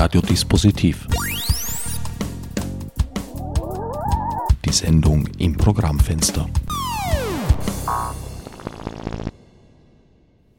Radiodispositiv. 0.00 1.08
Die 4.64 4.72
Sendung 4.72 5.26
im 5.38 5.56
Programmfenster. 5.56 6.48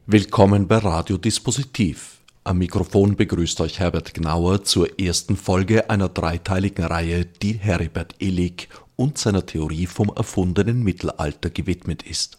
Willkommen 0.04 0.68
bei 0.68 0.76
Radiodispositiv. 0.76 2.18
Am 2.44 2.58
Mikrofon 2.58 3.16
begrüßt 3.16 3.62
euch 3.62 3.80
Herbert 3.80 4.12
Gnauer 4.12 4.62
zur 4.62 5.00
ersten 5.00 5.38
Folge 5.38 5.88
einer 5.88 6.10
dreiteiligen 6.10 6.84
Reihe, 6.84 7.24
die 7.24 7.54
Heribert 7.54 8.16
Illig 8.18 8.68
und 8.96 9.16
seiner 9.16 9.46
Theorie 9.46 9.86
vom 9.86 10.12
erfundenen 10.14 10.82
Mittelalter 10.82 11.48
gewidmet 11.48 12.02
ist. 12.02 12.36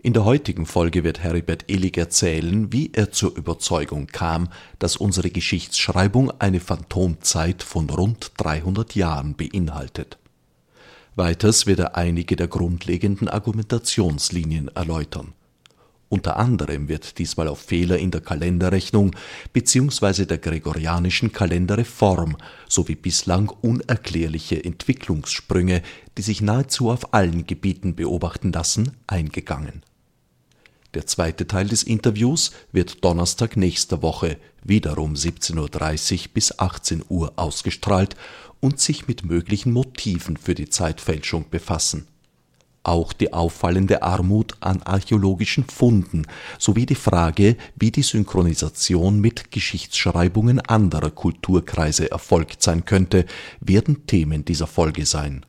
In 0.00 0.12
der 0.12 0.24
heutigen 0.24 0.64
Folge 0.64 1.02
wird 1.02 1.24
Heribert 1.24 1.64
Illig 1.66 1.96
erzählen, 1.96 2.72
wie 2.72 2.92
er 2.92 3.10
zur 3.10 3.36
Überzeugung 3.36 4.06
kam, 4.06 4.48
dass 4.78 4.96
unsere 4.96 5.30
Geschichtsschreibung 5.30 6.30
eine 6.38 6.60
Phantomzeit 6.60 7.64
von 7.64 7.90
rund 7.90 8.30
300 8.36 8.94
Jahren 8.94 9.34
beinhaltet. 9.34 10.16
Weiters 11.16 11.66
wird 11.66 11.80
er 11.80 11.96
einige 11.96 12.36
der 12.36 12.46
grundlegenden 12.46 13.28
Argumentationslinien 13.28 14.68
erläutern. 14.68 15.32
Unter 16.08 16.36
anderem 16.36 16.88
wird 16.88 17.18
diesmal 17.18 17.48
auf 17.48 17.60
Fehler 17.60 17.98
in 17.98 18.10
der 18.10 18.22
Kalenderrechnung 18.22 19.14
bzw. 19.52 20.24
der 20.24 20.38
gregorianischen 20.38 21.32
Kalenderreform 21.32 22.36
sowie 22.68 22.94
bislang 22.94 23.48
unerklärliche 23.60 24.64
Entwicklungssprünge, 24.64 25.82
die 26.16 26.22
sich 26.22 26.40
nahezu 26.40 26.90
auf 26.90 27.12
allen 27.12 27.46
Gebieten 27.46 27.94
beobachten 27.94 28.52
lassen, 28.52 28.96
eingegangen 29.06 29.82
der 30.94 31.06
zweite 31.06 31.46
Teil 31.46 31.68
des 31.68 31.82
Interviews 31.82 32.52
wird 32.72 33.04
Donnerstag 33.04 33.56
nächster 33.56 34.02
Woche 34.02 34.38
wiederum 34.64 35.14
17.30 35.14 36.22
Uhr 36.22 36.28
bis 36.34 36.58
18 36.58 37.04
Uhr 37.08 37.34
ausgestrahlt 37.36 38.16
und 38.60 38.80
sich 38.80 39.06
mit 39.06 39.24
möglichen 39.24 39.72
Motiven 39.72 40.36
für 40.36 40.54
die 40.54 40.70
Zeitfälschung 40.70 41.50
befassen. 41.50 42.08
Auch 42.88 43.12
die 43.12 43.34
auffallende 43.34 44.02
Armut 44.02 44.54
an 44.60 44.82
archäologischen 44.82 45.64
Funden 45.64 46.26
sowie 46.58 46.86
die 46.86 46.94
Frage, 46.94 47.58
wie 47.76 47.90
die 47.90 48.00
Synchronisation 48.00 49.20
mit 49.20 49.50
Geschichtsschreibungen 49.50 50.58
anderer 50.60 51.10
Kulturkreise 51.10 52.10
erfolgt 52.10 52.62
sein 52.62 52.86
könnte, 52.86 53.26
werden 53.60 54.06
Themen 54.06 54.46
dieser 54.46 54.66
Folge 54.66 55.04
sein 55.04 55.44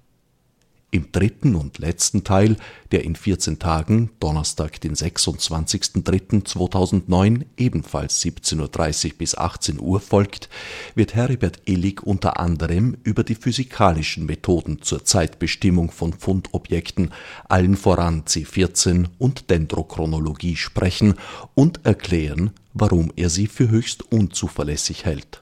im 0.92 1.12
dritten 1.12 1.56
und 1.56 1.78
letzten 1.78 2.24
Teil, 2.24 2.56
der 2.92 3.04
in 3.04 3.16
14 3.16 3.60
Tagen, 3.60 4.10
Donnerstag, 4.20 4.82
den 4.82 4.96
26.03.2009, 4.96 7.46
ebenfalls 7.58 8.24
17.30 8.24 9.06
Uhr 9.06 9.14
bis 9.18 9.36
18 9.36 9.80
Uhr 9.80 10.00
folgt, 10.00 10.50
wird 10.96 11.14
Heribert 11.16 11.62
Illig 11.66 12.02
unter 12.04 12.40
anderem 12.40 12.98
über 13.04 13.24
die 13.24 13.36
physikalischen 13.36 14.26
Methoden 14.26 14.82
zur 14.82 15.06
Zeitbestimmung 15.06 15.92
von 15.92 16.14
Fundobjekten, 16.14 17.12
allen 17.48 17.78
voran 17.78 18.24
C14 18.24 19.06
und 19.20 19.50
Dendrochronologie 19.50 20.56
sprechen 20.56 21.16
und 21.54 21.86
erklären, 21.86 22.52
warum 22.74 23.12
er 23.16 23.30
sie 23.30 23.48
für 23.48 23.70
höchst 23.70 24.12
unzuverlässig 24.12 25.06
hält 25.06 25.42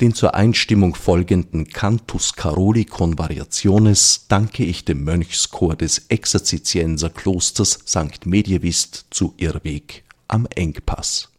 Den 0.01 0.13
zur 0.13 0.35
Einstimmung 0.35 0.93
folgenden 0.93 1.67
Cantus 1.69 2.33
Carolicon 2.33 3.17
Variationes 3.17 4.25
danke 4.27 4.65
ich 4.65 4.83
dem 4.83 5.05
Mönchschor 5.05 5.77
des 5.77 6.07
Exerzitienser 6.09 7.09
Klosters 7.09 7.79
St. 7.87 8.25
Medievist 8.25 9.05
zu 9.11 9.33
Irrweg 9.37 10.03
am 10.27 10.47
Engpass. 10.53 11.29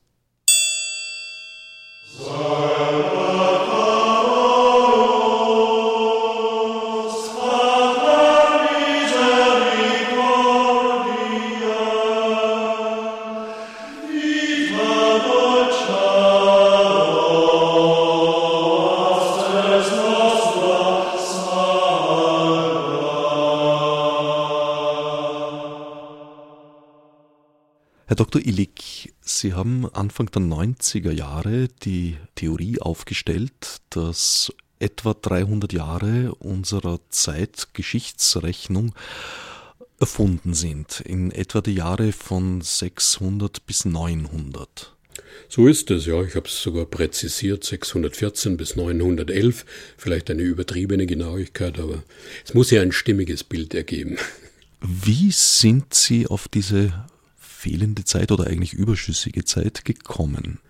Herr 28.09 28.15
Dr. 28.15 28.41
Illig, 28.41 29.13
Sie 29.21 29.53
haben 29.55 29.93
Anfang 29.93 30.31
der 30.31 30.41
90er 30.41 31.11
Jahre 31.11 31.67
die 31.83 32.17
Theorie 32.37 32.81
aufgestellt, 32.81 33.81
dass 33.91 34.53
etwa 34.79 35.13
300 35.13 35.73
Jahre 35.73 36.33
unserer 36.37 37.01
Zeitgeschichtsrechnung 37.09 38.95
erfunden 39.99 40.55
sind, 40.55 41.01
in 41.01 41.33
etwa 41.33 41.61
die 41.61 41.75
Jahre 41.75 42.13
von 42.13 42.61
600 42.61 43.67
bis 43.67 43.85
900. 43.85 44.95
So 45.49 45.67
ist 45.67 45.91
es, 45.91 46.07
ja. 46.07 46.23
Ich 46.23 46.37
habe 46.37 46.47
es 46.47 46.63
sogar 46.63 46.87
präzisiert, 46.87 47.65
614 47.65 48.57
bis 48.57 48.77
911. 48.77 49.65
Vielleicht 49.97 50.31
eine 50.31 50.43
übertriebene 50.43 51.07
Genauigkeit, 51.07 51.81
aber 51.81 52.05
es 52.45 52.55
muss 52.55 52.71
ja 52.71 52.83
ein 52.83 52.93
stimmiges 52.93 53.43
Bild 53.43 53.75
ergeben. 53.75 54.17
Wie 54.81 55.33
sind 55.33 55.93
Sie 55.93 56.29
auf 56.29 56.47
diese 56.47 56.93
fehlende 57.67 58.05
Zeit 58.05 58.31
oder 58.31 58.47
eigentlich 58.47 58.73
überschüssige 58.73 59.45
Zeit 59.45 59.85
gekommen? 59.85 60.61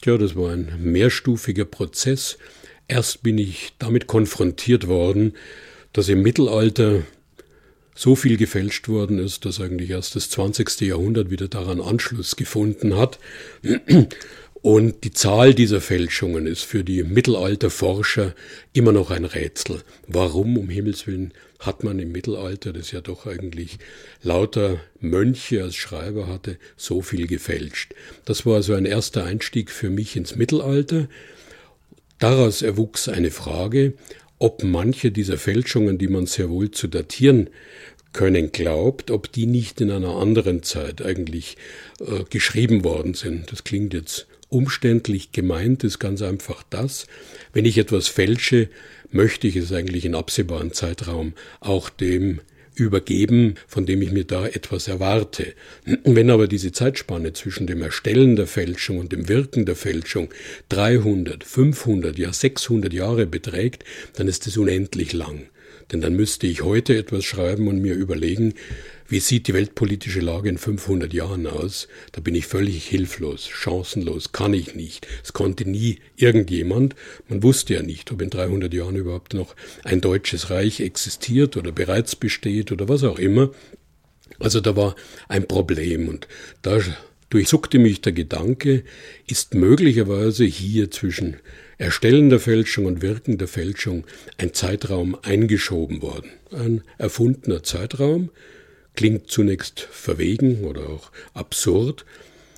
Tja, 0.00 0.18
das 0.18 0.36
war 0.36 0.52
ein 0.52 0.72
mehrstufiger 0.80 1.64
Prozess. 1.64 2.38
Erst 2.86 3.22
bin 3.22 3.38
ich 3.38 3.72
damit 3.78 4.06
konfrontiert 4.06 4.86
worden, 4.86 5.34
dass 5.92 6.08
im 6.08 6.22
Mittelalter 6.22 7.02
so 7.94 8.16
viel 8.16 8.36
gefälscht 8.36 8.88
worden 8.88 9.18
ist, 9.18 9.44
dass 9.44 9.60
eigentlich 9.60 9.90
erst 9.90 10.16
das 10.16 10.30
20. 10.30 10.80
Jahrhundert 10.82 11.30
wieder 11.30 11.48
daran 11.48 11.80
Anschluss 11.80 12.36
gefunden 12.36 12.96
hat. 12.96 13.18
Und 14.62 15.02
die 15.02 15.10
Zahl 15.10 15.54
dieser 15.54 15.80
Fälschungen 15.80 16.46
ist 16.46 16.62
für 16.62 16.84
die 16.84 17.02
Mittelalterforscher 17.02 18.32
immer 18.72 18.92
noch 18.92 19.10
ein 19.10 19.24
Rätsel. 19.24 19.82
Warum, 20.06 20.56
um 20.56 20.68
Himmels 20.68 21.08
Willen, 21.08 21.32
hat 21.58 21.82
man 21.82 21.98
im 21.98 22.12
Mittelalter, 22.12 22.72
das 22.72 22.92
ja 22.92 23.00
doch 23.00 23.26
eigentlich 23.26 23.78
lauter 24.22 24.80
Mönche 25.00 25.64
als 25.64 25.74
Schreiber 25.74 26.28
hatte, 26.28 26.58
so 26.76 27.02
viel 27.02 27.26
gefälscht? 27.26 27.92
Das 28.24 28.46
war 28.46 28.54
also 28.54 28.74
ein 28.74 28.86
erster 28.86 29.24
Einstieg 29.24 29.68
für 29.68 29.90
mich 29.90 30.14
ins 30.14 30.36
Mittelalter. 30.36 31.08
Daraus 32.20 32.62
erwuchs 32.62 33.08
eine 33.08 33.32
Frage, 33.32 33.94
ob 34.38 34.62
manche 34.62 35.10
dieser 35.10 35.38
Fälschungen, 35.38 35.98
die 35.98 36.08
man 36.08 36.26
sehr 36.26 36.50
wohl 36.50 36.70
zu 36.70 36.86
datieren 36.86 37.50
können, 38.12 38.52
glaubt, 38.52 39.10
ob 39.10 39.32
die 39.32 39.46
nicht 39.46 39.80
in 39.80 39.90
einer 39.90 40.16
anderen 40.16 40.62
Zeit 40.62 41.04
eigentlich 41.04 41.56
äh, 41.98 42.22
geschrieben 42.30 42.84
worden 42.84 43.14
sind. 43.14 43.50
Das 43.50 43.64
klingt 43.64 43.94
jetzt 43.94 44.28
umständlich 44.52 45.32
gemeint 45.32 45.84
ist 45.84 45.98
ganz 45.98 46.22
einfach 46.22 46.62
das, 46.70 47.06
wenn 47.52 47.64
ich 47.64 47.78
etwas 47.78 48.08
fälsche, 48.08 48.68
möchte 49.10 49.46
ich 49.46 49.56
es 49.56 49.72
eigentlich 49.72 50.04
in 50.04 50.14
absehbaren 50.14 50.72
Zeitraum 50.72 51.34
auch 51.60 51.90
dem 51.90 52.40
übergeben, 52.74 53.56
von 53.66 53.84
dem 53.84 54.00
ich 54.00 54.12
mir 54.12 54.24
da 54.24 54.46
etwas 54.46 54.88
erwarte. 54.88 55.52
Wenn 56.04 56.30
aber 56.30 56.48
diese 56.48 56.72
Zeitspanne 56.72 57.32
zwischen 57.34 57.66
dem 57.66 57.82
Erstellen 57.82 58.36
der 58.36 58.46
Fälschung 58.46 58.98
und 58.98 59.12
dem 59.12 59.28
Wirken 59.28 59.66
der 59.66 59.76
Fälschung 59.76 60.30
300, 60.70 61.44
500, 61.44 62.18
ja 62.18 62.32
600 62.32 62.92
Jahre 62.92 63.26
beträgt, 63.26 63.84
dann 64.14 64.28
ist 64.28 64.46
es 64.46 64.56
unendlich 64.56 65.12
lang. 65.12 65.48
Denn 65.92 66.00
dann 66.00 66.14
müsste 66.14 66.46
ich 66.46 66.62
heute 66.62 66.96
etwas 66.96 67.24
schreiben 67.24 67.68
und 67.68 67.80
mir 67.80 67.94
überlegen, 67.94 68.54
wie 69.08 69.20
sieht 69.20 69.46
die 69.46 69.52
weltpolitische 69.52 70.20
Lage 70.20 70.48
in 70.48 70.56
500 70.56 71.12
Jahren 71.12 71.46
aus? 71.46 71.86
Da 72.12 72.22
bin 72.22 72.34
ich 72.34 72.46
völlig 72.46 72.86
hilflos, 72.86 73.46
chancenlos, 73.46 74.32
kann 74.32 74.54
ich 74.54 74.74
nicht. 74.74 75.06
Es 75.22 75.34
konnte 75.34 75.68
nie 75.68 75.98
irgendjemand. 76.16 76.96
Man 77.28 77.42
wusste 77.42 77.74
ja 77.74 77.82
nicht, 77.82 78.10
ob 78.10 78.22
in 78.22 78.30
300 78.30 78.72
Jahren 78.72 78.96
überhaupt 78.96 79.34
noch 79.34 79.54
ein 79.84 80.00
deutsches 80.00 80.48
Reich 80.48 80.80
existiert 80.80 81.58
oder 81.58 81.72
bereits 81.72 82.16
besteht 82.16 82.72
oder 82.72 82.88
was 82.88 83.04
auch 83.04 83.18
immer. 83.18 83.50
Also 84.38 84.60
da 84.60 84.76
war 84.76 84.96
ein 85.28 85.46
Problem 85.46 86.08
und 86.08 86.26
da 86.62 86.80
durchzuckte 87.28 87.78
mich 87.78 88.00
der 88.00 88.12
Gedanke, 88.12 88.84
ist 89.26 89.52
möglicherweise 89.54 90.44
hier 90.44 90.90
zwischen 90.90 91.36
Erstellen 91.78 92.30
der 92.30 92.40
Fälschung 92.40 92.86
und 92.86 93.02
Wirken 93.02 93.38
der 93.38 93.48
Fälschung 93.48 94.04
ein 94.38 94.54
Zeitraum 94.54 95.16
eingeschoben 95.22 96.02
worden. 96.02 96.30
Ein 96.50 96.82
erfundener 96.98 97.62
Zeitraum, 97.62 98.30
klingt 98.94 99.30
zunächst 99.30 99.80
verwegen 99.80 100.64
oder 100.64 100.88
auch 100.88 101.10
absurd. 101.34 102.04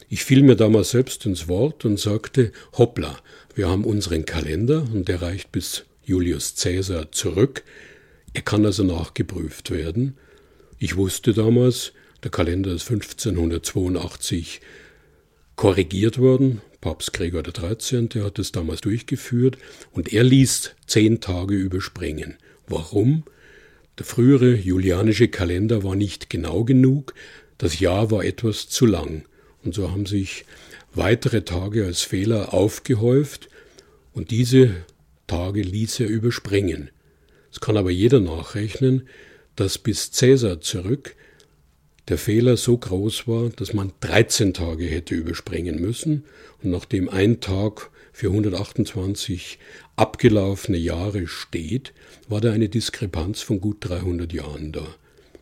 Ich 0.09 0.25
fiel 0.25 0.43
mir 0.43 0.57
damals 0.57 0.91
selbst 0.91 1.27
ins 1.27 1.49
Wort 1.49 1.85
und 1.85 1.99
sagte, 1.99 2.53
hoppla, 2.77 3.19
wir 3.55 3.69
haben 3.69 3.85
unseren 3.85 4.25
Kalender 4.25 4.85
und 4.93 5.09
der 5.09 5.23
reicht 5.23 5.53
bis 5.53 5.85
Julius 6.05 6.55
Caesar 6.57 7.13
zurück. 7.13 7.63
Er 8.33 8.43
kann 8.43 8.67
also 8.67 8.83
nachgeprüft 8.83 9.71
werden. 9.71 10.17
Ich 10.79 10.97
wusste 10.97 11.33
damals, 11.33 11.93
der 12.23 12.31
Kalender 12.31 12.73
ist 12.73 12.91
1582 12.91 14.61
korrigiert 15.57 16.19
worden. 16.19 16.61
Papst 16.85 17.15
Gregor 17.15 17.43
XIII. 17.43 18.23
hat 18.23 18.39
es 18.39 18.53
damals 18.53 18.83
durchgeführt 18.83 19.57
und 19.93 20.13
er 20.13 20.23
ließ 20.23 20.73
zehn 20.87 21.23
Tage 21.23 21.55
überspringen. 21.55 22.37
Warum? 22.69 23.25
Der 23.97 24.05
frühere 24.05 24.55
julianische 24.55 25.29
Kalender 25.29 25.83
war 25.83 25.97
nicht 25.97 26.29
genau 26.29 26.63
genug, 26.63 27.15
das 27.57 27.81
Jahr 27.81 28.11
war 28.11 28.23
etwas 28.23 28.69
zu 28.69 28.85
lang, 28.85 29.25
und 29.63 29.75
so 29.75 29.91
haben 29.91 30.05
sich 30.05 30.45
weitere 30.93 31.41
Tage 31.41 31.87
als 31.87 32.03
Fehler 32.03 32.53
aufgehäuft, 32.53 33.49
und 34.13 34.31
diese 34.31 34.75
Tage 35.27 35.63
ließ 35.63 36.01
er 36.01 36.09
überspringen. 36.09 36.91
Es 37.51 37.61
kann 37.61 37.79
aber 37.79 37.93
jeder 37.93 38.21
nachrechnen, 38.21 39.09
dass 39.57 39.79
bis 39.79 40.13
Cäsar 40.13 40.61
zurück 40.61 41.17
der 42.09 42.19
Fehler 42.19 42.57
so 42.57 42.77
groß 42.77 43.27
war, 43.27 43.49
dass 43.51 43.73
man 43.73 43.93
13 44.01 44.53
Tage 44.53 44.85
hätte 44.85 45.15
überspringen 45.15 45.81
müssen, 45.81 46.25
und 46.63 46.71
nachdem 46.71 47.09
ein 47.09 47.41
Tag 47.41 47.91
für 48.13 48.29
128 48.29 49.59
abgelaufene 49.97 50.79
Jahre 50.79 51.27
steht, 51.27 51.93
war 52.29 52.41
da 52.41 52.53
eine 52.53 52.69
Diskrepanz 52.69 53.43
von 53.43 53.61
gut 53.61 53.79
300 53.81 54.33
Jahren 54.33 54.73
da. 54.73 54.87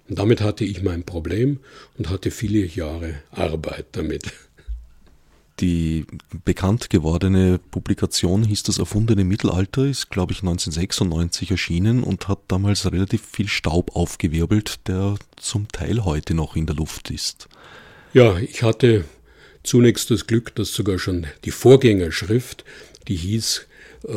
Und 0.09 0.19
damit 0.19 0.41
hatte 0.41 0.65
ich 0.65 0.83
mein 0.83 1.05
Problem 1.05 1.61
und 1.99 2.11
hatte 2.11 2.31
viele 2.31 2.65
Jahre 2.65 3.15
Arbeit 3.31 3.87
damit. 3.93 4.25
Die 5.63 6.07
bekannt 6.45 6.91
gewordene 6.91 7.61
Publikation 7.71 8.43
hieß 8.43 8.65
Das 8.65 8.79
erfundene 8.81 9.23
Mittelalter, 9.23 9.87
ist, 9.87 10.11
glaube 10.11 10.33
ich, 10.33 10.41
1996 10.41 11.53
erschienen 11.53 12.03
und 12.03 12.27
hat 12.27 12.41
damals 12.49 12.91
relativ 12.91 13.23
viel 13.25 13.47
Staub 13.47 13.95
aufgewirbelt, 13.95 14.89
der 14.89 15.15
zum 15.37 15.69
Teil 15.69 16.05
heute 16.05 16.35
noch 16.35 16.57
in 16.57 16.67
der 16.67 16.75
Luft 16.75 17.13
ist. 17.13 17.49
Ja, 18.13 18.39
ich 18.39 18.65
hatte 18.65 19.05
zunächst 19.63 20.11
das 20.11 20.27
Glück, 20.27 20.53
dass 20.57 20.75
sogar 20.75 20.99
schon 20.99 21.29
die 21.45 21.53
Vorgängerschrift, 21.53 22.65
die 23.07 23.15
hieß 23.15 23.69
äh, 24.09 24.13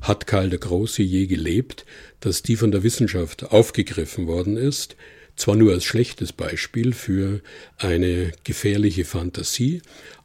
Hat 0.00 0.26
Karl 0.26 0.50
der 0.50 0.58
Große 0.58 1.04
je 1.04 1.28
gelebt, 1.28 1.86
dass 2.18 2.42
die 2.42 2.56
von 2.56 2.72
der 2.72 2.82
Wissenschaft 2.82 3.52
aufgegriffen 3.52 4.26
worden 4.26 4.56
ist, 4.56 4.96
zwar 5.36 5.56
nur 5.56 5.72
als 5.72 5.84
schlechtes 5.84 6.32
Beispiel 6.32 6.92
für 6.92 7.40
eine 7.78 8.32
gefährliche 8.44 9.04
Fantasie, 9.04 9.80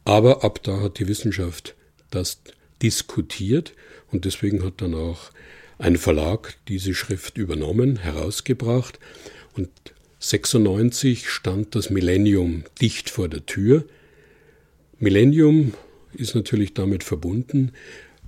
aber 0.08 0.42
ab 0.42 0.62
da 0.62 0.80
hat 0.80 0.98
die 0.98 1.06
Wissenschaft 1.06 1.74
das 2.08 2.40
diskutiert 2.80 3.74
und 4.10 4.24
deswegen 4.24 4.64
hat 4.64 4.80
dann 4.80 4.94
auch 4.94 5.30
ein 5.76 5.98
Verlag 5.98 6.54
diese 6.66 6.94
Schrift 6.94 7.36
übernommen, 7.36 7.98
herausgebracht 7.98 8.98
und 9.54 9.68
96 10.18 11.28
stand 11.28 11.74
das 11.74 11.90
Millennium 11.90 12.64
dicht 12.80 13.10
vor 13.10 13.28
der 13.28 13.44
Tür. 13.44 13.84
Millennium 14.98 15.74
ist 16.14 16.34
natürlich 16.34 16.72
damit 16.72 17.04
verbunden, 17.04 17.72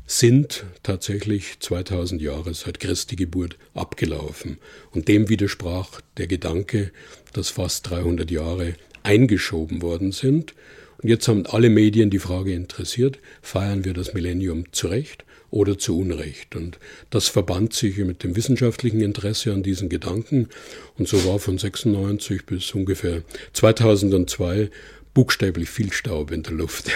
sind 0.06 0.67
tatsächlich 0.82 1.61
2000 1.61 2.21
Jahre 2.21 2.53
seit 2.53 2.79
Christi 2.79 3.17
Geburt 3.17 3.56
abgelaufen. 3.73 4.59
Und 4.91 5.09
dem 5.09 5.31
widersprach 5.31 6.03
der 6.19 6.27
Gedanke, 6.27 6.93
dass 7.32 7.49
fast 7.49 7.88
300 7.88 8.31
Jahre 8.31 8.75
eingeschoben 9.03 9.81
worden 9.81 10.12
sind. 10.12 10.55
Und 11.02 11.08
jetzt 11.08 11.29
haben 11.29 11.47
alle 11.47 11.70
Medien 11.70 12.11
die 12.11 12.19
Frage 12.19 12.52
interessiert, 12.52 13.19
feiern 13.41 13.85
wir 13.85 13.94
das 13.94 14.12
Millennium 14.12 14.64
zu 14.73 14.88
Recht 14.88 15.25
oder 15.50 15.79
zu 15.79 15.99
Unrecht? 15.99 16.56
Und 16.56 16.79
das 17.08 17.29
verband 17.29 17.73
sich 17.73 17.97
mit 17.99 18.23
dem 18.23 18.37
wissenschaftlichen 18.37 19.00
Interesse 19.00 19.52
an 19.52 19.62
diesen 19.62 19.88
Gedanken. 19.88 20.49
Und 20.99 21.08
so 21.08 21.25
war 21.25 21.38
von 21.38 21.58
96 21.58 22.44
bis 22.44 22.75
ungefähr 22.75 23.23
2002 23.55 24.70
buchstäblich 25.14 25.70
viel 25.70 25.93
Staub 25.93 26.31
in 26.31 26.43
der 26.43 26.52
Luft. 26.52 26.91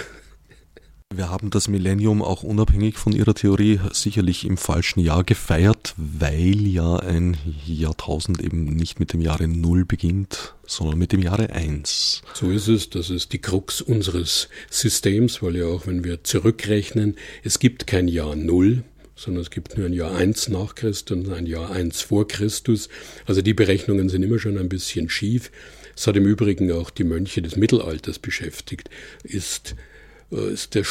Wir 1.16 1.31
haben 1.31 1.50
das 1.50 1.69
Millennium 1.69 2.22
auch 2.22 2.43
unabhängig 2.43 2.96
von 2.96 3.12
Ihrer 3.12 3.34
Theorie 3.34 3.78
sicherlich 3.93 4.44
im 4.44 4.56
falschen 4.56 4.99
Jahr 4.99 5.22
gefeiert, 5.22 5.94
weil 5.96 6.66
ja 6.66 6.96
ein 6.96 7.37
Jahrtausend 7.66 8.43
eben 8.43 8.64
nicht 8.64 8.99
mit 8.99 9.12
dem 9.12 9.20
Jahre 9.20 9.46
Null 9.46 9.84
beginnt, 9.84 10.55
sondern 10.66 10.99
mit 10.99 11.12
dem 11.12 11.22
Jahre 11.22 11.50
Eins. 11.50 12.22
So 12.32 12.50
ist 12.50 12.66
es, 12.66 12.90
das 12.90 13.11
ist 13.11 13.32
die 13.32 13.38
Krux 13.38 13.81
unseres 13.81 14.49
Systems, 14.70 15.40
weil 15.40 15.55
ja 15.55 15.66
auch 15.66 15.87
wenn 15.87 16.02
wir 16.02 16.25
zurückrechnen, 16.25 17.14
es 17.44 17.61
gibt 17.61 17.87
kein 17.87 18.08
Jahr 18.08 18.34
Null, 18.34 18.82
sondern 19.14 19.43
es 19.43 19.50
gibt 19.50 19.78
nur 19.78 19.87
ein 19.87 19.93
Jahr 19.93 20.16
eins 20.16 20.49
nach 20.49 20.75
Christus 20.75 21.16
und 21.16 21.32
ein 21.32 21.46
Jahr 21.46 21.70
eins 21.70 22.00
vor 22.00 22.26
Christus. 22.26 22.88
Also 23.25 23.40
die 23.40 23.55
Berechnungen 23.55 24.08
sind 24.08 24.25
immer 24.25 24.40
schon 24.40 24.58
ein 24.58 24.69
bisschen 24.69 25.08
schief. 25.08 25.52
Es 25.96 26.08
hat 26.08 26.16
im 26.16 26.26
Übrigen 26.26 26.72
auch 26.72 26.90
die 26.90 27.05
Mönche 27.05 27.40
des 27.40 27.55
Mittelalters 27.55 28.19
beschäftigt. 28.19 28.90
Ist, 29.23 29.76
ist 30.31 30.75
der, 30.75 30.85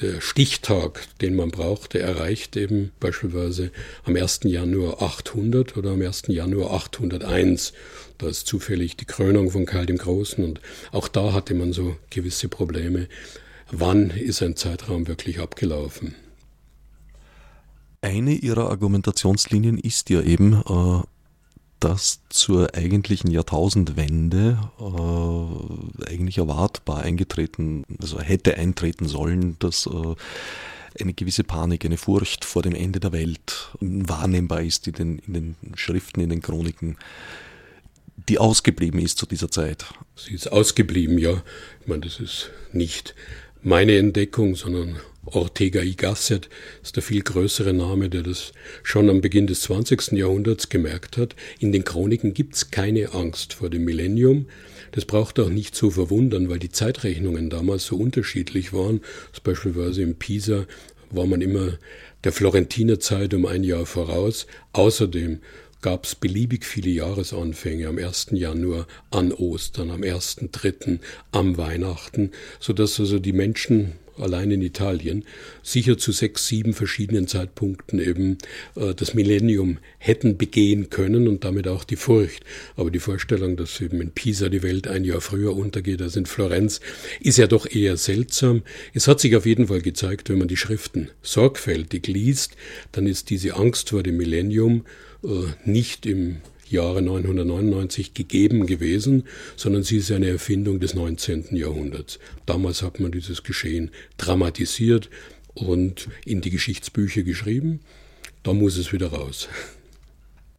der 0.00 0.20
Stichtag, 0.20 1.06
den 1.20 1.34
man 1.34 1.50
braucht, 1.50 1.94
der 1.94 2.02
erreicht 2.02 2.56
eben 2.56 2.92
beispielsweise 3.00 3.70
am 4.04 4.16
1. 4.16 4.40
Januar 4.44 5.02
800 5.02 5.76
oder 5.76 5.90
am 5.90 6.02
1. 6.02 6.24
Januar 6.28 6.72
801. 6.72 7.72
Da 8.18 8.28
ist 8.28 8.46
zufällig 8.46 8.96
die 8.96 9.06
Krönung 9.06 9.50
von 9.50 9.66
Karl 9.66 9.86
dem 9.86 9.98
Großen 9.98 10.44
und 10.44 10.60
auch 10.92 11.08
da 11.08 11.32
hatte 11.32 11.54
man 11.54 11.72
so 11.72 11.96
gewisse 12.10 12.48
Probleme. 12.48 13.08
Wann 13.70 14.10
ist 14.10 14.42
ein 14.42 14.56
Zeitraum 14.56 15.08
wirklich 15.08 15.40
abgelaufen? 15.40 16.14
Eine 18.02 18.32
ihrer 18.32 18.70
Argumentationslinien 18.70 19.78
ist 19.78 20.10
ja 20.10 20.22
eben, 20.22 20.54
äh, 20.54 21.02
das 21.80 22.20
zur 22.28 22.74
eigentlichen 22.74 23.30
Jahrtausendwende 23.30 24.58
äh, 24.78 26.10
eigentlich 26.10 26.38
erwartbar 26.38 27.02
eingetreten, 27.02 27.84
also 28.00 28.20
hätte 28.20 28.56
eintreten 28.56 29.08
sollen, 29.08 29.56
dass 29.58 29.86
äh, 29.86 30.14
eine 31.00 31.14
gewisse 31.14 31.44
Panik, 31.44 31.84
eine 31.84 31.96
Furcht 31.96 32.44
vor 32.44 32.62
dem 32.62 32.74
Ende 32.74 33.00
der 33.00 33.12
Welt 33.12 33.70
wahrnehmbar 33.80 34.62
ist 34.62 34.86
in 34.86 34.92
den, 34.92 35.18
in 35.20 35.32
den 35.32 35.56
Schriften, 35.74 36.20
in 36.20 36.30
den 36.30 36.42
Chroniken, 36.42 36.96
die 38.28 38.38
ausgeblieben 38.38 39.00
ist 39.00 39.18
zu 39.18 39.26
dieser 39.26 39.50
Zeit. 39.50 39.86
Sie 40.16 40.34
ist 40.34 40.52
ausgeblieben, 40.52 41.18
ja. 41.18 41.42
Ich 41.80 41.86
meine, 41.86 42.02
das 42.02 42.20
ist 42.20 42.50
nicht 42.72 43.14
meine 43.62 43.96
Entdeckung, 43.96 44.54
sondern 44.54 45.00
Ortega 45.26 45.82
y 45.82 45.96
Gasset 45.96 46.48
ist 46.82 46.96
der 46.96 47.02
viel 47.02 47.22
größere 47.22 47.74
Name, 47.74 48.08
der 48.08 48.22
das 48.22 48.52
schon 48.82 49.10
am 49.10 49.20
Beginn 49.20 49.46
des 49.46 49.60
20. 49.62 50.12
Jahrhunderts 50.12 50.70
gemerkt 50.70 51.18
hat. 51.18 51.36
In 51.58 51.72
den 51.72 51.84
Chroniken 51.84 52.32
gibt's 52.32 52.70
keine 52.70 53.12
Angst 53.12 53.52
vor 53.52 53.68
dem 53.68 53.84
Millennium. 53.84 54.46
Das 54.92 55.04
braucht 55.04 55.38
auch 55.38 55.50
nicht 55.50 55.74
zu 55.74 55.90
verwundern, 55.90 56.48
weil 56.48 56.58
die 56.58 56.70
Zeitrechnungen 56.70 57.50
damals 57.50 57.84
so 57.84 57.96
unterschiedlich 57.96 58.72
waren. 58.72 59.02
Beispielsweise 59.44 60.02
in 60.02 60.16
Pisa 60.16 60.66
war 61.10 61.26
man 61.26 61.42
immer 61.42 61.78
der 62.24 62.32
Florentinerzeit 62.32 63.34
um 63.34 63.46
ein 63.46 63.62
Jahr 63.62 63.86
voraus. 63.86 64.46
Außerdem 64.72 65.40
gab 65.82 66.04
es 66.04 66.14
beliebig 66.14 66.64
viele 66.64 66.90
Jahresanfänge 66.90 67.88
am 67.88 67.98
1. 67.98 68.28
Januar, 68.32 68.86
an 69.10 69.32
Ostern, 69.32 69.90
am 69.90 70.02
1.3., 70.02 70.98
am 71.32 71.56
Weihnachten, 71.56 72.32
so 72.58 72.72
dass 72.72 73.00
also 73.00 73.18
die 73.18 73.32
Menschen 73.32 73.92
allein 74.20 74.50
in 74.50 74.62
Italien, 74.62 75.24
sicher 75.62 75.98
zu 75.98 76.12
sechs, 76.12 76.46
sieben 76.46 76.72
verschiedenen 76.72 77.26
Zeitpunkten 77.26 78.00
eben 78.00 78.38
äh, 78.76 78.94
das 78.94 79.14
Millennium 79.14 79.78
hätten 79.98 80.36
begehen 80.36 80.90
können 80.90 81.28
und 81.28 81.44
damit 81.44 81.68
auch 81.68 81.84
die 81.84 81.96
Furcht. 81.96 82.44
Aber 82.76 82.90
die 82.90 82.98
Vorstellung, 82.98 83.56
dass 83.56 83.80
eben 83.80 84.00
in 84.00 84.10
Pisa 84.12 84.48
die 84.48 84.62
Welt 84.62 84.88
ein 84.88 85.04
Jahr 85.04 85.20
früher 85.20 85.56
untergeht 85.56 86.02
als 86.02 86.16
in 86.16 86.26
Florenz, 86.26 86.80
ist 87.20 87.38
ja 87.38 87.46
doch 87.46 87.66
eher 87.70 87.96
seltsam. 87.96 88.62
Es 88.94 89.08
hat 89.08 89.20
sich 89.20 89.36
auf 89.36 89.46
jeden 89.46 89.68
Fall 89.68 89.82
gezeigt, 89.82 90.28
wenn 90.28 90.38
man 90.38 90.48
die 90.48 90.56
Schriften 90.56 91.10
sorgfältig 91.22 92.06
liest, 92.06 92.56
dann 92.92 93.06
ist 93.06 93.30
diese 93.30 93.54
Angst 93.56 93.90
vor 93.90 94.02
dem 94.02 94.16
Millennium 94.16 94.84
äh, 95.24 95.28
nicht 95.64 96.06
im 96.06 96.36
Jahre 96.70 97.02
999 97.02 98.14
gegeben 98.14 98.66
gewesen, 98.66 99.24
sondern 99.56 99.82
sie 99.82 99.98
ist 99.98 100.10
eine 100.10 100.28
Erfindung 100.28 100.80
des 100.80 100.94
19. 100.94 101.56
Jahrhunderts. 101.56 102.18
Damals 102.46 102.82
hat 102.82 103.00
man 103.00 103.12
dieses 103.12 103.42
Geschehen 103.42 103.90
dramatisiert 104.16 105.10
und 105.54 106.08
in 106.24 106.40
die 106.40 106.50
Geschichtsbücher 106.50 107.22
geschrieben. 107.22 107.80
Da 108.42 108.52
muss 108.52 108.76
es 108.76 108.92
wieder 108.92 109.08
raus. 109.08 109.48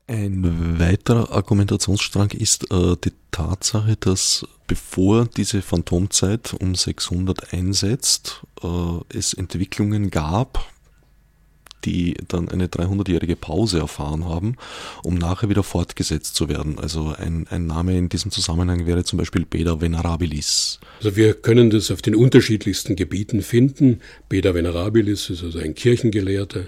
Ein 0.08 0.78
weiterer 0.78 1.32
Argumentationsstrang 1.32 2.32
ist 2.32 2.70
äh, 2.70 2.96
die 3.04 3.14
Tatsache, 3.32 3.96
dass 3.98 4.46
bevor 4.68 5.26
diese 5.26 5.62
Phantomzeit 5.62 6.54
um 6.60 6.76
600 6.76 7.54
einsetzt, 7.54 8.42
äh, 8.62 8.68
es 9.18 9.34
Entwicklungen 9.34 10.10
gab, 10.10 10.70
die 11.86 12.16
dann 12.28 12.50
eine 12.50 12.68
300-jährige 12.68 13.36
Pause 13.36 13.80
erfahren 13.80 14.26
haben, 14.26 14.56
um 15.04 15.16
nachher 15.16 15.50
wieder 15.50 15.64
fortgesetzt 15.64 16.36
zu 16.36 16.50
werden. 16.50 16.80
Also 16.80 17.14
ein, 17.18 17.48
ein 17.50 17.68
Name 17.68 17.98
in 17.98 18.10
diesem 18.10 18.32
Zusammenhang 18.32 18.86
wäre 18.86 19.04
zum 19.04 19.18
Beispiel 19.18 19.46
Beda 19.46 19.82
Venerabilis. 19.82 20.80
Also 20.98 21.16
wir 21.16 21.34
können 21.34 21.70
das 21.70 21.92
auf 21.92 22.02
den 22.02 22.16
unterschiedlichsten 22.16 22.96
Gebieten 22.96 23.42
finden. 23.42 24.02
Beda 24.30 24.54
Venerabilis 24.54 25.30
ist 25.30 25.44
also 25.44 25.60
ein 25.60 25.76
Kirchengelehrter, 25.76 26.66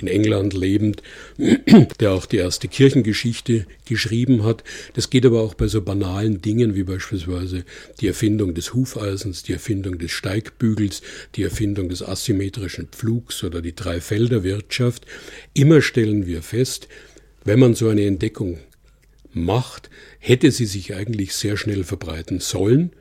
in 0.00 0.08
England 0.08 0.54
lebend, 0.54 1.02
der 2.00 2.12
auch 2.12 2.26
die 2.26 2.38
erste 2.38 2.68
Kirchengeschichte 2.68 3.66
geschrieben 3.86 4.44
hat. 4.44 4.64
Das 4.94 5.10
geht 5.10 5.26
aber 5.26 5.40
auch 5.40 5.54
bei 5.54 5.68
so 5.68 5.82
banalen 5.82 6.40
Dingen 6.40 6.74
wie 6.74 6.84
beispielsweise 6.84 7.64
die 8.00 8.08
Erfindung 8.08 8.54
des 8.54 8.74
Hufeisens, 8.74 9.42
die 9.42 9.52
Erfindung 9.52 9.98
des 9.98 10.10
Steigbügels, 10.10 11.02
die 11.34 11.42
Erfindung 11.42 11.88
des 11.88 12.02
asymmetrischen 12.02 12.88
Pflugs 12.88 13.44
oder 13.44 13.62
die 13.62 13.74
Dreifelderwirtschaft. 13.74 15.06
Immer 15.54 15.82
stellen 15.82 16.26
wir 16.26 16.42
fest, 16.42 16.88
wenn 17.44 17.58
man 17.58 17.74
so 17.74 17.88
eine 17.88 18.06
Entdeckung 18.06 18.58
macht, 19.32 19.90
hätte 20.18 20.50
sie 20.50 20.66
sich 20.66 20.94
eigentlich 20.94 21.34
sehr 21.34 21.56
schnell 21.56 21.84
verbreiten 21.84 22.40
sollen, 22.40 22.92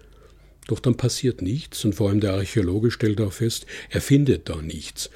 doch 0.67 0.79
dann 0.79 0.95
passiert 0.95 1.41
nichts 1.41 1.83
und 1.85 1.93
vor 1.93 2.09
allem 2.09 2.21
der 2.21 2.33
Archäologe 2.33 2.91
stellt 2.91 3.19
auch 3.21 3.33
fest, 3.33 3.65
er 3.89 4.01
findet 4.01 4.49
da 4.49 4.61
nichts. 4.61 5.09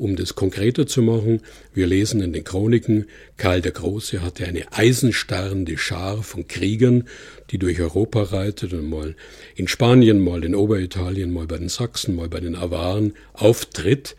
Um 0.00 0.16
das 0.16 0.34
konkreter 0.34 0.86
zu 0.86 1.02
machen, 1.02 1.42
wir 1.74 1.86
lesen 1.86 2.22
in 2.22 2.32
den 2.32 2.42
Chroniken, 2.42 3.04
Karl 3.36 3.60
der 3.60 3.72
Große 3.72 4.22
hatte 4.22 4.46
eine 4.46 4.72
eisenstarrende 4.72 5.76
Schar 5.76 6.22
von 6.22 6.48
Kriegern, 6.48 7.06
die 7.50 7.58
durch 7.58 7.78
Europa 7.80 8.22
reitet 8.22 8.72
und 8.72 8.88
mal 8.88 9.14
in 9.56 9.68
Spanien, 9.68 10.18
mal 10.18 10.42
in 10.42 10.54
Oberitalien, 10.54 11.30
mal 11.30 11.46
bei 11.46 11.58
den 11.58 11.68
Sachsen, 11.68 12.16
mal 12.16 12.30
bei 12.30 12.40
den 12.40 12.56
Awaren 12.56 13.12
auftritt. 13.34 14.16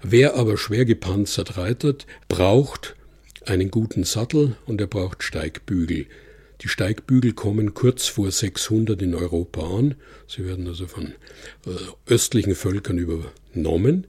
Wer 0.00 0.34
aber 0.34 0.56
schwer 0.56 0.86
gepanzert 0.86 1.58
reitet, 1.58 2.06
braucht 2.28 2.96
einen 3.44 3.70
guten 3.70 4.04
Sattel 4.04 4.56
und 4.64 4.80
er 4.80 4.86
braucht 4.86 5.22
Steigbügel. 5.22 6.06
Die 6.62 6.68
Steigbügel 6.68 7.34
kommen 7.34 7.74
kurz 7.74 8.06
vor 8.06 8.30
600 8.30 9.02
in 9.02 9.14
Europa 9.14 9.60
an. 9.60 9.94
Sie 10.26 10.46
werden 10.46 10.66
also 10.66 10.86
von 10.86 11.12
äh, 11.66 11.70
östlichen 12.06 12.54
Völkern 12.54 12.96
übernommen. 12.96 14.06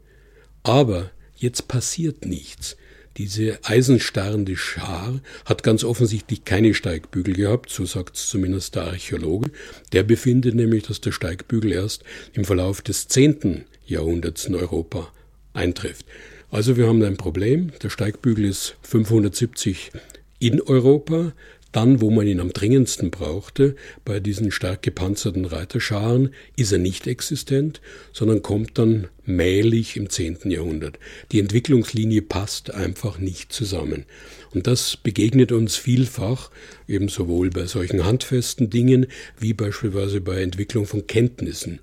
Aber 0.64 1.12
jetzt 1.36 1.68
passiert 1.68 2.26
nichts. 2.26 2.78
Diese 3.18 3.60
eisenstarrende 3.64 4.56
Schar 4.56 5.20
hat 5.44 5.64
ganz 5.64 5.84
offensichtlich 5.84 6.46
keine 6.46 6.74
Steigbügel 6.74 7.34
gehabt, 7.34 7.70
so 7.70 7.86
sagt 7.86 8.16
es 8.16 8.30
zumindest 8.30 8.76
der 8.76 8.84
Archäologe. 8.84 9.52
Der 9.92 10.04
befindet 10.04 10.56
nämlich, 10.56 10.84
dass 10.84 11.02
der 11.02 11.12
Steigbügel 11.12 11.74
erst 11.74 12.04
im 12.34 12.46
Verlauf 12.46 12.82
des 12.82 13.08
zehnten 13.10 13.66
Jahrhunderts 13.86 14.46
in 14.46 14.56
Europa 14.56 15.12
eintrifft. 15.54 16.06
Also 16.52 16.78
wir 16.78 16.88
haben 16.88 17.04
ein 17.04 17.18
Problem. 17.18 17.72
Der 17.82 17.90
Steigbügel 17.90 18.46
ist 18.46 18.76
570 18.84 19.92
in 20.40 20.62
Europa, 20.62 21.34
dann, 21.72 22.02
wo 22.02 22.10
man 22.10 22.26
ihn 22.26 22.40
am 22.40 22.52
dringendsten 22.52 23.12
brauchte, 23.12 23.76
bei 24.06 24.20
diesen 24.20 24.52
stark 24.52 24.82
gepanzerten 24.82 25.46
Reiterscharen, 25.46 26.32
ist 26.56 26.72
er 26.72 26.80
nicht 26.80 27.06
existent, 27.06 27.82
sondern 28.12 28.42
kommt 28.42 28.78
dann 28.78 29.08
mählich 29.26 29.96
im 29.96 30.10
10. 30.10 30.50
Jahrhundert. 30.50 30.98
Die 31.32 31.40
Entwicklungslinie 31.40 32.24
passt 32.24 32.74
einfach 32.74 33.20
nicht 33.20 33.54
zusammen. 33.54 34.06
Und 34.52 34.66
das 34.66 34.98
begegnet 34.98 35.52
uns 35.52 35.76
vielfach, 35.76 36.50
eben 36.88 37.08
sowohl 37.08 37.52
bei 37.52 37.66
solchen 37.68 38.04
handfesten 38.04 38.70
Dingen 38.70 39.06
wie 39.40 39.54
beispielsweise 39.54 40.22
bei 40.22 40.42
Entwicklung 40.42 40.88
von 40.88 41.06
Kenntnissen. 41.06 41.80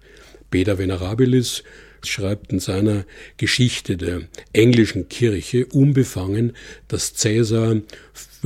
Beda 0.51 0.79
Venerabilis 0.79 1.63
schreibt 2.03 2.53
in 2.53 2.61
seiner 2.61 3.05
Geschichte 3.37 3.97
der 3.97 4.23
englischen 4.53 5.09
Kirche 5.09 5.67
unbefangen, 5.67 6.53
dass 6.89 7.15
Cäsar 7.15 7.77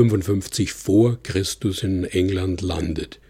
55 0.08 0.72
vor 0.72 1.22
Christus 1.22 1.82
in 1.82 2.04
England 2.04 2.62
landet. 2.62 3.20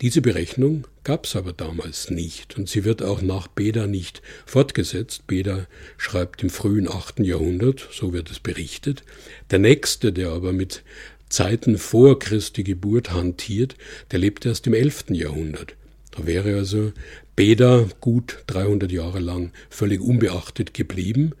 Diese 0.00 0.22
Berechnung 0.22 0.86
gab 1.02 1.24
es 1.26 1.34
aber 1.34 1.52
damals 1.52 2.10
nicht 2.10 2.56
und 2.56 2.68
sie 2.68 2.84
wird 2.84 3.02
auch 3.02 3.22
nach 3.22 3.48
Beda 3.48 3.88
nicht 3.88 4.22
fortgesetzt. 4.46 5.26
Beda 5.26 5.66
schreibt 5.96 6.44
im 6.44 6.50
frühen 6.50 6.88
8. 6.88 7.18
Jahrhundert, 7.18 7.88
so 7.90 8.12
wird 8.12 8.30
es 8.30 8.38
berichtet. 8.38 9.02
Der 9.50 9.58
nächste, 9.58 10.12
der 10.12 10.28
aber 10.28 10.52
mit 10.52 10.84
Zeiten 11.28 11.76
vor 11.76 12.20
Christi 12.20 12.62
Geburt 12.62 13.10
hantiert, 13.10 13.74
der 14.12 14.20
lebt 14.20 14.46
erst 14.46 14.68
im 14.68 14.74
11. 14.74 15.06
Jahrhundert. 15.10 15.74
Da 16.12 16.24
wäre 16.24 16.54
also 16.54 16.92
Beda 17.34 17.88
gut 18.00 18.44
300 18.46 18.92
Jahre 18.92 19.18
lang 19.18 19.50
völlig 19.70 20.00
unbeachtet 20.00 20.72
geblieben. 20.72 21.32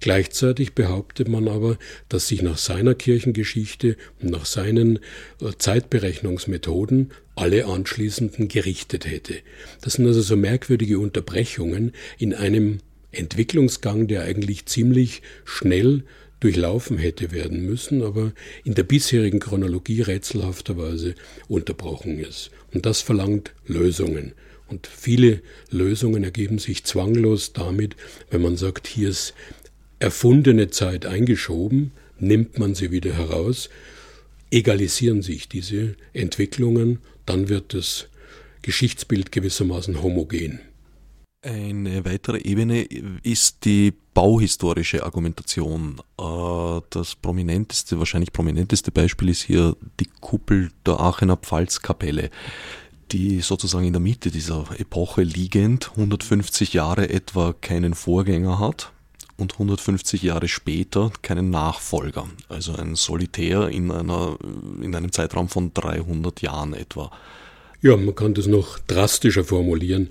Gleichzeitig 0.00 0.74
behauptet 0.74 1.28
man 1.28 1.48
aber, 1.48 1.76
dass 2.08 2.28
sich 2.28 2.42
nach 2.42 2.58
seiner 2.58 2.94
Kirchengeschichte 2.94 3.96
und 4.20 4.30
nach 4.30 4.46
seinen 4.46 5.00
äh, 5.40 5.50
Zeitberechnungsmethoden 5.58 7.10
alle 7.34 7.66
anschließenden 7.66 8.48
gerichtet 8.48 9.06
hätte. 9.06 9.34
Das 9.80 9.94
sind 9.94 10.06
also 10.06 10.20
so 10.20 10.36
merkwürdige 10.36 10.98
Unterbrechungen 10.98 11.92
in 12.18 12.34
einem 12.34 12.78
Entwicklungsgang, 13.10 14.06
der 14.06 14.22
eigentlich 14.22 14.66
ziemlich 14.66 15.22
schnell 15.44 16.04
durchlaufen 16.40 16.98
hätte 16.98 17.32
werden 17.32 17.64
müssen, 17.64 18.02
aber 18.02 18.32
in 18.64 18.74
der 18.74 18.84
bisherigen 18.84 19.40
Chronologie 19.40 20.02
rätselhafterweise 20.02 21.14
unterbrochen 21.48 22.18
ist. 22.18 22.50
Und 22.72 22.86
das 22.86 23.00
verlangt 23.00 23.54
Lösungen. 23.66 24.32
Und 24.68 24.86
viele 24.86 25.40
Lösungen 25.70 26.24
ergeben 26.24 26.58
sich 26.58 26.84
zwanglos 26.84 27.54
damit, 27.54 27.96
wenn 28.30 28.42
man 28.42 28.56
sagt, 28.56 28.86
hier 28.86 29.08
ist 29.08 29.32
erfundene 29.98 30.68
Zeit 30.68 31.06
eingeschoben, 31.06 31.92
nimmt 32.18 32.58
man 32.58 32.74
sie 32.74 32.90
wieder 32.90 33.14
heraus, 33.14 33.68
egalisieren 34.50 35.22
sich 35.22 35.48
diese 35.48 35.96
Entwicklungen, 36.12 36.98
dann 37.26 37.48
wird 37.48 37.74
das 37.74 38.08
Geschichtsbild 38.62 39.32
gewissermaßen 39.32 40.02
homogen. 40.02 40.60
Eine 41.40 42.04
weitere 42.04 42.38
Ebene 42.40 42.82
ist 43.22 43.64
die 43.64 43.92
bauhistorische 44.12 45.04
Argumentation. 45.04 46.00
Äh, 46.18 46.80
das 46.90 47.14
prominenteste, 47.14 47.98
wahrscheinlich 48.00 48.32
prominenteste 48.32 48.90
Beispiel 48.90 49.28
ist 49.28 49.42
hier 49.42 49.76
die 50.00 50.08
Kuppel 50.20 50.70
der 50.84 50.98
Aachener 50.98 51.36
Pfalzkapelle, 51.36 52.30
die 53.12 53.40
sozusagen 53.40 53.86
in 53.86 53.92
der 53.92 54.00
Mitte 54.00 54.32
dieser 54.32 54.66
Epoche 54.78 55.22
liegend 55.22 55.90
150 55.92 56.72
Jahre 56.72 57.08
etwa 57.08 57.52
keinen 57.52 57.94
Vorgänger 57.94 58.58
hat 58.58 58.92
und 59.38 59.54
150 59.54 60.22
Jahre 60.22 60.48
später 60.48 61.10
keinen 61.22 61.48
Nachfolger. 61.48 62.28
Also 62.48 62.74
ein 62.74 62.96
Solitär 62.96 63.68
in, 63.68 63.90
einer, 63.90 64.36
in 64.82 64.94
einem 64.94 65.12
Zeitraum 65.12 65.48
von 65.48 65.72
300 65.72 66.42
Jahren 66.42 66.74
etwa. 66.74 67.10
Ja, 67.80 67.96
man 67.96 68.14
kann 68.14 68.34
das 68.34 68.46
noch 68.46 68.78
drastischer 68.80 69.44
formulieren. 69.44 70.10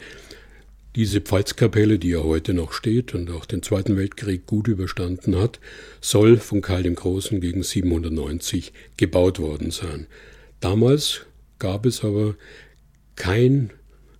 Diese 0.95 1.21
Pfalzkapelle, 1.21 1.99
die 1.99 2.09
ja 2.09 2.23
heute 2.23 2.53
noch 2.53 2.71
steht 2.71 3.13
und 3.13 3.29
auch 3.29 3.45
den 3.45 3.61
Zweiten 3.61 3.97
Weltkrieg 3.97 4.47
gut 4.47 4.67
überstanden 4.67 5.35
hat, 5.35 5.59
soll 6.01 6.37
von 6.37 6.61
Karl 6.61 6.83
dem 6.83 6.95
Großen 6.95 7.39
gegen 7.41 7.61
790 7.61 8.71
gebaut 8.95 9.39
worden 9.39 9.69
sein. 9.69 10.07
Damals 10.61 11.25
gab 11.59 11.85
es 11.85 12.03
aber 12.03 12.35
kein 13.15 13.71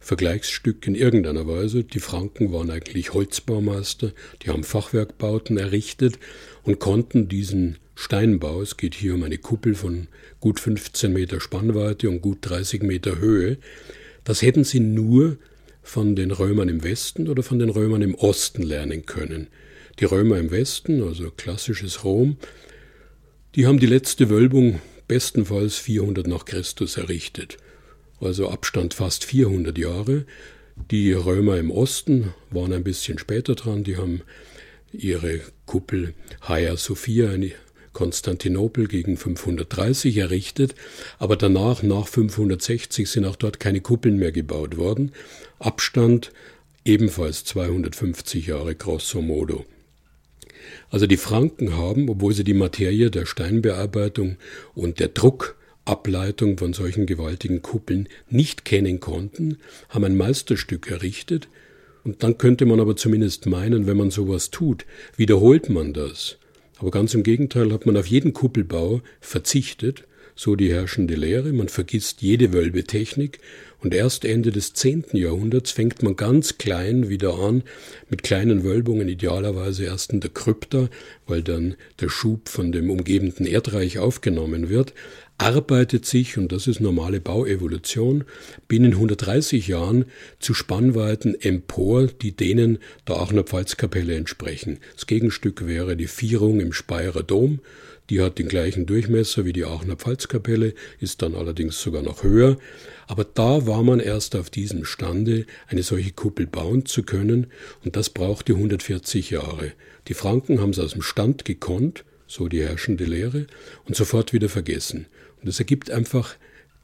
Vergleichsstück 0.08 0.88
in 0.88 0.96
irgendeiner 0.96 1.48
Weise. 1.48 1.84
Die 1.84 2.00
Franken 2.00 2.54
waren 2.54 2.72
eigentlich 2.72 3.14
Holzbaumeister, 3.14 4.14
die 4.42 4.50
haben 4.50 4.64
Fachwerkbauten 4.64 5.58
errichtet 5.58 6.18
und 6.64 6.80
konnten 6.80 7.28
diesen 7.28 7.78
Steinbau, 7.94 8.62
es 8.62 8.78
geht 8.78 8.96
hier 8.96 9.16
um 9.16 9.24
eine 9.24 9.38
Kuppel 9.38 9.76
von 9.76 10.08
gut 10.40 10.62
15 10.62 11.12
Meter 11.12 11.42
Spannweite 11.42 12.10
und 12.10 12.22
gut 12.22 12.38
30 12.40 12.84
Meter 12.84 13.20
Höhe, 13.20 13.58
das 14.24 14.42
hätten 14.42 14.64
sie 14.64 14.80
nur 14.80 15.40
von 15.84 16.16
den 16.16 16.32
Römern 16.32 16.70
im 16.70 16.86
Westen 16.86 17.28
oder 17.28 17.44
von 17.44 17.60
den 17.60 17.70
Römern 17.70 18.02
im 18.02 18.16
Osten 18.16 18.62
lernen 18.62 19.06
können. 19.06 19.48
Die 20.00 20.06
Römer 20.06 20.38
im 20.38 20.52
Westen, 20.52 21.04
also 21.04 21.32
klassisches 21.32 22.06
Rom, 22.06 22.38
die 23.56 23.68
haben 23.68 23.80
die 23.80 23.88
letzte 23.88 24.30
Wölbung 24.30 24.80
bestenfalls 25.10 25.76
400 25.76 26.28
nach 26.28 26.46
Christus 26.46 26.96
errichtet, 26.96 27.58
also 28.20 28.50
Abstand 28.50 28.94
fast 28.94 29.26
400 29.26 29.78
Jahre. 29.78 30.26
Die 30.92 31.12
Römer 31.12 31.58
im 31.58 31.72
Osten 31.72 32.34
waren 32.52 32.74
ein 32.74 32.84
bisschen 32.84 33.18
später 33.18 33.56
dran, 33.56 33.84
die 33.84 33.98
haben 33.98 34.22
ihre 34.92 35.42
Kuppel 35.66 36.14
Hagia 36.42 36.78
Sophia 36.78 37.32
in 37.32 37.52
Konstantinopel 37.94 38.88
gegen 38.88 39.18
530 39.18 40.18
errichtet, 40.18 40.76
aber 41.18 41.36
danach, 41.36 41.82
nach 41.82 42.08
560, 42.08 43.10
sind 43.10 43.26
auch 43.26 43.36
dort 43.36 43.60
keine 43.60 43.82
Kuppeln 43.82 44.18
mehr 44.18 44.32
gebaut 44.32 44.78
worden. 44.78 45.14
Abstand 45.58 46.32
ebenfalls 46.86 47.44
250 47.46 48.48
Jahre 48.48 48.76
grosso 48.76 49.22
modo. 49.22 49.66
Also 50.90 51.08
die 51.08 51.18
Franken 51.18 51.76
haben, 51.76 52.08
obwohl 52.08 52.34
sie 52.34 52.44
die 52.44 52.54
Materie 52.54 53.10
der 53.10 53.26
Steinbearbeitung 53.26 54.38
und 54.76 55.00
der 55.00 55.14
Druckableitung 55.88 56.58
von 56.58 56.74
solchen 56.74 57.06
gewaltigen 57.06 57.62
Kuppeln 57.62 58.10
nicht 58.30 58.66
kennen 58.66 59.00
konnten, 59.00 59.58
haben 59.88 60.04
ein 60.04 60.18
Meisterstück 60.18 60.92
errichtet, 60.92 61.48
und 62.04 62.24
dann 62.24 62.38
könnte 62.38 62.66
man 62.66 62.80
aber 62.80 62.96
zumindest 62.96 63.46
meinen, 63.48 63.86
wenn 63.86 63.98
man 63.98 64.12
sowas 64.12 64.50
tut, 64.50 64.86
wiederholt 65.18 65.70
man 65.70 65.94
das. 65.94 66.38
Aber 66.78 66.92
ganz 66.92 67.14
im 67.14 67.24
Gegenteil 67.24 67.74
hat 67.74 67.86
man 67.86 67.98
auf 67.98 68.08
jeden 68.08 68.34
Kuppelbau 68.34 69.02
verzichtet, 69.20 70.06
so 70.36 70.56
die 70.56 70.72
herrschende 70.72 71.16
Lehre, 71.16 71.52
man 71.52 71.68
vergisst 71.68 72.22
jede 72.22 72.54
Wölbetechnik 72.54 73.40
und 73.82 73.94
erst 73.94 74.24
Ende 74.24 74.52
des 74.52 74.74
zehnten 74.74 75.18
Jahrhunderts 75.18 75.72
fängt 75.72 76.04
man 76.04 76.16
ganz 76.16 76.58
klein 76.58 77.10
wieder 77.10 77.40
an, 77.40 77.64
mit 78.10 78.24
kleinen 78.24 78.64
Wölbungen, 78.64 79.10
idealerweise 79.10 79.86
erst 79.86 80.14
in 80.14 80.20
der 80.20 80.30
Krypta, 80.30 80.90
weil 81.26 81.42
dann 81.42 81.76
der 82.00 82.10
Schub 82.10 82.50
von 82.50 82.72
dem 82.72 82.90
umgebenden 82.90 83.46
Erdreich 83.46 84.00
aufgenommen 84.00 84.70
wird, 84.70 84.94
arbeitet 85.38 86.06
sich, 86.06 86.38
und 86.38 86.52
das 86.52 86.68
ist 86.68 86.80
normale 86.80 87.20
Bauevolution, 87.20 88.24
binnen 88.68 88.94
130 88.94 89.68
Jahren 89.68 90.06
zu 90.40 90.54
Spannweiten 90.54 91.40
empor, 91.40 92.08
die 92.08 92.36
denen 92.36 92.80
der 93.08 93.18
Aachener 93.18 93.44
Pfalzkapelle 93.44 94.16
entsprechen. 94.16 94.80
Das 94.96 95.06
Gegenstück 95.06 95.68
wäre 95.68 95.96
die 95.96 96.08
Vierung 96.08 96.60
im 96.60 96.74
Speyerer 96.74 97.24
Dom, 97.24 97.60
die 98.10 98.22
hat 98.22 98.40
den 98.40 98.48
gleichen 98.48 98.86
Durchmesser 98.86 99.44
wie 99.44 99.54
die 99.54 99.66
Aachener 99.66 99.98
Pfalzkapelle, 99.98 100.74
ist 101.00 101.22
dann 101.22 101.36
allerdings 101.36 101.82
sogar 101.82 102.02
noch 102.02 102.24
höher. 102.24 102.58
Aber 103.08 103.26
da 103.26 103.68
war 103.68 103.84
man 103.84 104.00
erst 104.00 104.36
auf 104.36 104.50
diesem 104.50 104.86
Stande, 104.86 105.46
eine 105.68 105.84
solche 105.84 106.12
Kuppel 106.12 106.48
bauen 106.48 106.86
zu 106.86 107.04
können, 107.04 107.48
und 107.84 107.96
das 107.96 108.10
brauchte 108.10 108.54
140 108.54 109.30
Jahre. 109.32 109.74
Die 110.08 110.14
Franken 110.14 110.62
haben 110.62 110.70
es 110.70 110.80
aus 110.80 110.94
dem 110.94 111.02
Stand 111.02 111.44
gekonnt, 111.44 112.06
so 112.28 112.48
die 112.48 112.62
herrschende 112.62 113.06
Lehre, 113.06 113.48
und 113.86 113.96
sofort 113.96 114.32
wieder 114.32 114.50
vergessen. 114.50 115.08
Und 115.40 115.48
das 115.48 115.60
ergibt 115.60 115.92
einfach 115.92 116.36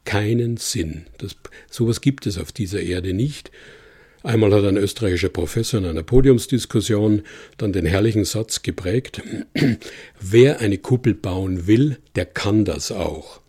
keinen 0.05 0.57
Sinn. 0.57 1.05
Das, 1.17 1.35
sowas 1.69 2.01
gibt 2.01 2.27
es 2.27 2.37
auf 2.37 2.51
dieser 2.51 2.81
Erde 2.81 3.13
nicht. 3.13 3.51
Einmal 4.23 4.53
hat 4.53 4.63
ein 4.63 4.77
österreichischer 4.77 5.29
Professor 5.29 5.79
in 5.81 5.85
einer 5.85 6.03
Podiumsdiskussion 6.03 7.23
dann 7.57 7.73
den 7.73 7.85
herrlichen 7.85 8.23
Satz 8.23 8.61
geprägt, 8.61 9.21
wer 10.21 10.59
eine 10.59 10.77
Kuppel 10.77 11.13
bauen 11.13 11.67
will, 11.67 11.97
der 12.15 12.25
kann 12.25 12.63
das 12.63 12.91
auch. 12.91 13.41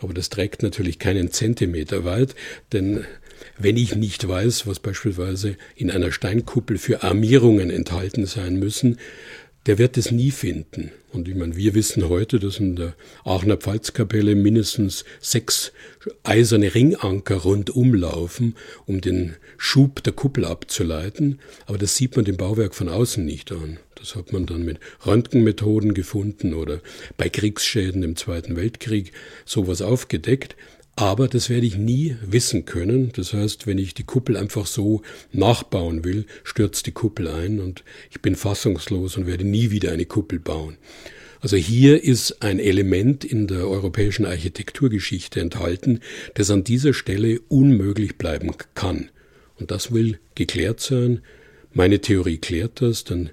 Aber 0.00 0.12
das 0.12 0.28
trägt 0.28 0.64
natürlich 0.64 0.98
keinen 0.98 1.30
Zentimeter 1.30 2.04
weit, 2.04 2.34
denn 2.72 3.04
wenn 3.58 3.76
ich 3.76 3.94
nicht 3.94 4.26
weiß, 4.26 4.66
was 4.66 4.80
beispielsweise 4.80 5.56
in 5.76 5.90
einer 5.90 6.10
Steinkuppel 6.10 6.78
für 6.78 7.04
Armierungen 7.04 7.70
enthalten 7.70 8.26
sein 8.26 8.56
müssen, 8.58 8.98
der 9.66 9.78
wird 9.78 9.96
es 9.96 10.10
nie 10.10 10.30
finden. 10.30 10.90
Und 11.12 11.28
ich 11.28 11.34
meine, 11.34 11.56
wir 11.56 11.74
wissen 11.74 12.08
heute, 12.08 12.38
dass 12.38 12.58
in 12.58 12.74
der 12.74 12.94
Aachener 13.24 13.58
Pfalzkapelle 13.58 14.34
mindestens 14.34 15.04
sechs 15.20 15.72
eiserne 16.22 16.74
Ringanker 16.74 17.36
rundum 17.36 17.94
laufen, 17.94 18.56
um 18.86 19.00
den 19.00 19.36
Schub 19.58 20.02
der 20.02 20.14
Kuppel 20.14 20.44
abzuleiten. 20.44 21.38
Aber 21.66 21.78
das 21.78 21.96
sieht 21.96 22.16
man 22.16 22.24
dem 22.24 22.38
Bauwerk 22.38 22.74
von 22.74 22.88
außen 22.88 23.24
nicht 23.24 23.52
an. 23.52 23.78
Das 23.94 24.16
hat 24.16 24.32
man 24.32 24.46
dann 24.46 24.64
mit 24.64 24.80
Röntgenmethoden 25.06 25.94
gefunden 25.94 26.54
oder 26.54 26.80
bei 27.16 27.28
Kriegsschäden 27.28 28.02
im 28.02 28.16
Zweiten 28.16 28.56
Weltkrieg 28.56 29.12
sowas 29.44 29.82
aufgedeckt. 29.82 30.56
Aber 30.94 31.26
das 31.26 31.48
werde 31.48 31.66
ich 31.66 31.76
nie 31.76 32.16
wissen 32.24 32.64
können. 32.64 33.12
Das 33.14 33.32
heißt, 33.32 33.66
wenn 33.66 33.78
ich 33.78 33.94
die 33.94 34.04
Kuppel 34.04 34.36
einfach 34.36 34.66
so 34.66 35.02
nachbauen 35.32 36.04
will, 36.04 36.26
stürzt 36.44 36.86
die 36.86 36.92
Kuppel 36.92 37.28
ein 37.28 37.60
und 37.60 37.82
ich 38.10 38.20
bin 38.20 38.36
fassungslos 38.36 39.16
und 39.16 39.26
werde 39.26 39.44
nie 39.44 39.70
wieder 39.70 39.92
eine 39.92 40.04
Kuppel 40.04 40.38
bauen. 40.38 40.76
Also 41.40 41.56
hier 41.56 42.04
ist 42.04 42.42
ein 42.42 42.60
Element 42.60 43.24
in 43.24 43.48
der 43.48 43.68
europäischen 43.68 44.26
Architekturgeschichte 44.26 45.40
enthalten, 45.40 46.00
das 46.34 46.50
an 46.50 46.62
dieser 46.62 46.94
Stelle 46.94 47.40
unmöglich 47.48 48.16
bleiben 48.16 48.52
kann. 48.74 49.10
Und 49.58 49.70
das 49.72 49.92
will 49.92 50.18
geklärt 50.34 50.80
sein. 50.80 51.20
Meine 51.72 52.00
Theorie 52.00 52.38
klärt 52.38 52.80
das, 52.80 53.02
denn 53.04 53.30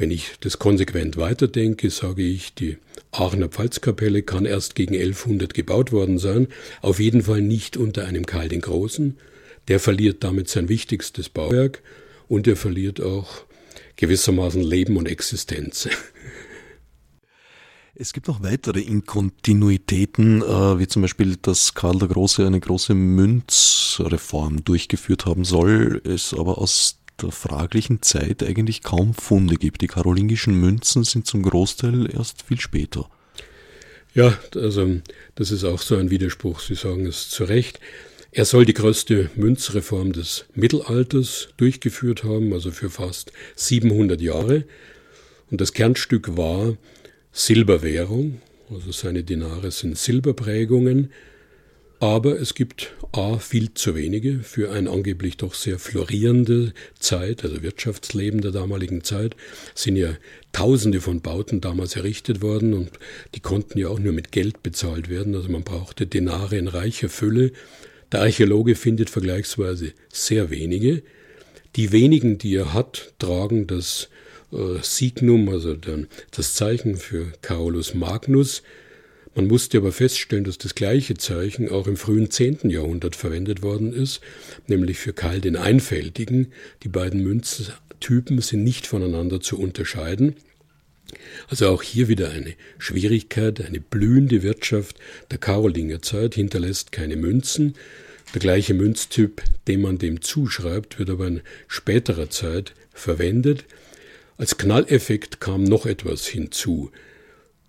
wenn 0.00 0.10
ich 0.10 0.32
das 0.40 0.58
konsequent 0.58 1.18
weiterdenke, 1.18 1.90
sage 1.90 2.22
ich, 2.22 2.54
die 2.54 2.78
Aachener 3.12 3.48
Pfalzkapelle 3.48 4.22
kann 4.22 4.46
erst 4.46 4.74
gegen 4.74 4.94
1100 4.94 5.52
gebaut 5.52 5.92
worden 5.92 6.18
sein, 6.18 6.48
auf 6.80 7.00
jeden 7.00 7.22
Fall 7.22 7.42
nicht 7.42 7.76
unter 7.76 8.06
einem 8.06 8.24
Karl 8.24 8.48
den 8.48 8.62
Großen. 8.62 9.18
Der 9.68 9.78
verliert 9.78 10.24
damit 10.24 10.48
sein 10.48 10.70
wichtigstes 10.70 11.28
Bauwerk 11.28 11.82
und 12.28 12.48
er 12.48 12.56
verliert 12.56 13.00
auch 13.00 13.44
gewissermaßen 13.96 14.62
Leben 14.62 14.96
und 14.96 15.06
Existenz. 15.06 15.88
Es 17.92 18.14
gibt 18.14 18.28
noch 18.28 18.42
weitere 18.42 18.80
Inkontinuitäten, 18.80 20.40
äh, 20.40 20.78
wie 20.78 20.88
zum 20.88 21.02
Beispiel, 21.02 21.36
dass 21.36 21.74
Karl 21.74 21.98
der 21.98 22.08
Große 22.08 22.46
eine 22.46 22.58
große 22.58 22.94
Münzreform 22.94 24.64
durchgeführt 24.64 25.26
haben 25.26 25.44
soll, 25.44 26.00
es 26.06 26.32
aber 26.32 26.56
aus 26.56 26.99
fraglichen 27.30 28.00
Zeit 28.02 28.42
eigentlich 28.42 28.82
kaum 28.82 29.12
Funde 29.14 29.56
gibt. 29.56 29.82
Die 29.82 29.86
karolingischen 29.86 30.54
Münzen 30.54 31.04
sind 31.04 31.26
zum 31.26 31.42
Großteil 31.42 32.10
erst 32.12 32.42
viel 32.42 32.60
später. 32.60 33.08
Ja, 34.14 34.36
also 34.56 35.00
das 35.34 35.50
ist 35.50 35.64
auch 35.64 35.80
so 35.80 35.96
ein 35.96 36.10
Widerspruch. 36.10 36.60
Sie 36.60 36.74
sagen 36.74 37.06
es 37.06 37.28
zu 37.28 37.44
Recht. 37.44 37.78
Er 38.32 38.44
soll 38.44 38.64
die 38.64 38.74
größte 38.74 39.30
Münzreform 39.36 40.12
des 40.12 40.46
Mittelalters 40.54 41.48
durchgeführt 41.56 42.24
haben, 42.24 42.52
also 42.52 42.70
für 42.70 42.88
fast 42.88 43.32
700 43.56 44.20
Jahre. 44.20 44.64
Und 45.50 45.60
das 45.60 45.72
Kernstück 45.72 46.36
war 46.36 46.76
Silberwährung, 47.32 48.40
also 48.70 48.92
seine 48.92 49.24
Dinare 49.24 49.70
sind 49.70 49.98
Silberprägungen, 49.98 51.12
aber 52.00 52.40
es 52.40 52.54
gibt 52.54 52.94
A 53.12 53.38
viel 53.38 53.74
zu 53.74 53.94
wenige 53.94 54.40
für 54.40 54.72
ein 54.72 54.88
angeblich 54.88 55.36
doch 55.36 55.52
sehr 55.52 55.78
florierende 55.78 56.72
Zeit, 56.98 57.44
also 57.44 57.62
Wirtschaftsleben 57.62 58.40
der 58.40 58.52
damaligen 58.52 59.04
Zeit, 59.04 59.36
sind 59.74 59.96
ja 59.96 60.16
tausende 60.52 61.02
von 61.02 61.20
Bauten 61.20 61.60
damals 61.60 61.96
errichtet 61.96 62.40
worden 62.40 62.72
und 62.72 62.90
die 63.34 63.40
konnten 63.40 63.78
ja 63.78 63.88
auch 63.88 63.98
nur 63.98 64.14
mit 64.14 64.32
Geld 64.32 64.62
bezahlt 64.62 65.10
werden, 65.10 65.34
also 65.34 65.50
man 65.50 65.62
brauchte 65.62 66.06
Denare 66.06 66.56
in 66.56 66.68
reicher 66.68 67.10
Fülle. 67.10 67.52
Der 68.12 68.22
Archäologe 68.22 68.76
findet 68.76 69.10
vergleichsweise 69.10 69.92
sehr 70.08 70.50
wenige. 70.50 71.02
Die 71.76 71.92
wenigen, 71.92 72.38
die 72.38 72.54
er 72.54 72.72
hat, 72.72 73.12
tragen 73.18 73.66
das 73.66 74.08
äh, 74.52 74.82
Signum, 74.82 75.48
also 75.50 75.74
dann 75.74 76.08
das 76.30 76.54
Zeichen 76.54 76.96
für 76.96 77.26
Carolus 77.42 77.94
Magnus, 77.94 78.62
man 79.34 79.46
musste 79.46 79.78
aber 79.78 79.92
feststellen, 79.92 80.44
dass 80.44 80.58
das 80.58 80.74
gleiche 80.74 81.14
Zeichen 81.14 81.68
auch 81.68 81.86
im 81.86 81.96
frühen 81.96 82.30
10. 82.30 82.68
Jahrhundert 82.70 83.14
verwendet 83.14 83.62
worden 83.62 83.92
ist, 83.92 84.20
nämlich 84.66 84.98
für 84.98 85.12
Karl 85.12 85.40
den 85.40 85.56
Einfältigen. 85.56 86.52
Die 86.82 86.88
beiden 86.88 87.22
Münztypen 87.22 88.40
sind 88.40 88.64
nicht 88.64 88.86
voneinander 88.86 89.40
zu 89.40 89.58
unterscheiden. 89.58 90.34
Also 91.48 91.68
auch 91.68 91.82
hier 91.82 92.08
wieder 92.08 92.30
eine 92.30 92.54
Schwierigkeit, 92.78 93.64
eine 93.64 93.80
blühende 93.80 94.42
Wirtschaft 94.42 94.96
der 95.30 95.38
Karolingerzeit 95.38 96.34
hinterlässt 96.34 96.92
keine 96.92 97.16
Münzen. 97.16 97.74
Der 98.34 98.40
gleiche 98.40 98.74
Münztyp, 98.74 99.42
den 99.66 99.80
man 99.80 99.98
dem 99.98 100.22
zuschreibt, 100.22 100.98
wird 100.98 101.10
aber 101.10 101.26
in 101.26 101.40
späterer 101.66 102.30
Zeit 102.30 102.74
verwendet. 102.92 103.64
Als 104.36 104.56
Knalleffekt 104.56 105.40
kam 105.40 105.64
noch 105.64 105.86
etwas 105.86 106.26
hinzu. 106.26 106.90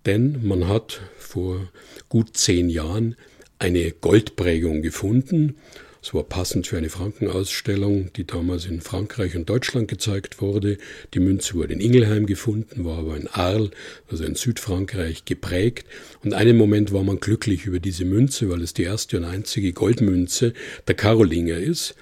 Denn 0.06 0.40
man 0.46 0.68
hat 0.68 1.00
vor 1.16 1.68
gut 2.08 2.36
zehn 2.36 2.68
Jahren 2.68 3.16
eine 3.58 3.92
Goldprägung 3.92 4.82
gefunden. 4.82 5.56
Es 6.02 6.12
war 6.12 6.24
passend 6.24 6.66
für 6.66 6.76
eine 6.76 6.90
Frankenausstellung, 6.90 8.12
die 8.14 8.26
damals 8.26 8.66
in 8.66 8.80
Frankreich 8.80 9.36
und 9.36 9.48
Deutschland 9.48 9.86
gezeigt 9.86 10.40
wurde. 10.40 10.78
Die 11.14 11.20
Münze 11.20 11.54
wurde 11.54 11.74
in 11.74 11.80
Ingelheim 11.80 12.26
gefunden, 12.26 12.84
war 12.84 12.98
aber 12.98 13.16
in 13.16 13.28
Arles, 13.28 13.70
also 14.10 14.24
in 14.24 14.34
Südfrankreich, 14.34 15.24
geprägt. 15.24 15.86
Und 16.24 16.34
einen 16.34 16.56
Moment 16.56 16.92
war 16.92 17.04
man 17.04 17.20
glücklich 17.20 17.66
über 17.66 17.78
diese 17.78 18.04
Münze, 18.04 18.50
weil 18.50 18.62
es 18.62 18.74
die 18.74 18.82
erste 18.82 19.16
und 19.18 19.24
einzige 19.24 19.72
Goldmünze 19.72 20.54
der 20.88 20.96
Karolinger 20.96 21.58
ist. 21.58 21.94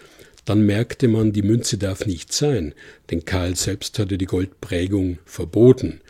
dann 0.47 0.65
merkte 0.65 1.07
man, 1.07 1.33
die 1.33 1.43
Münze 1.43 1.77
darf 1.77 2.07
nicht 2.07 2.33
sein, 2.33 2.75
denn 3.11 3.27
Karl 3.27 3.55
selbst 3.55 3.99
hatte 3.99 4.17
die 4.17 4.25
Goldprägung 4.25 5.19
verboten. 5.27 6.01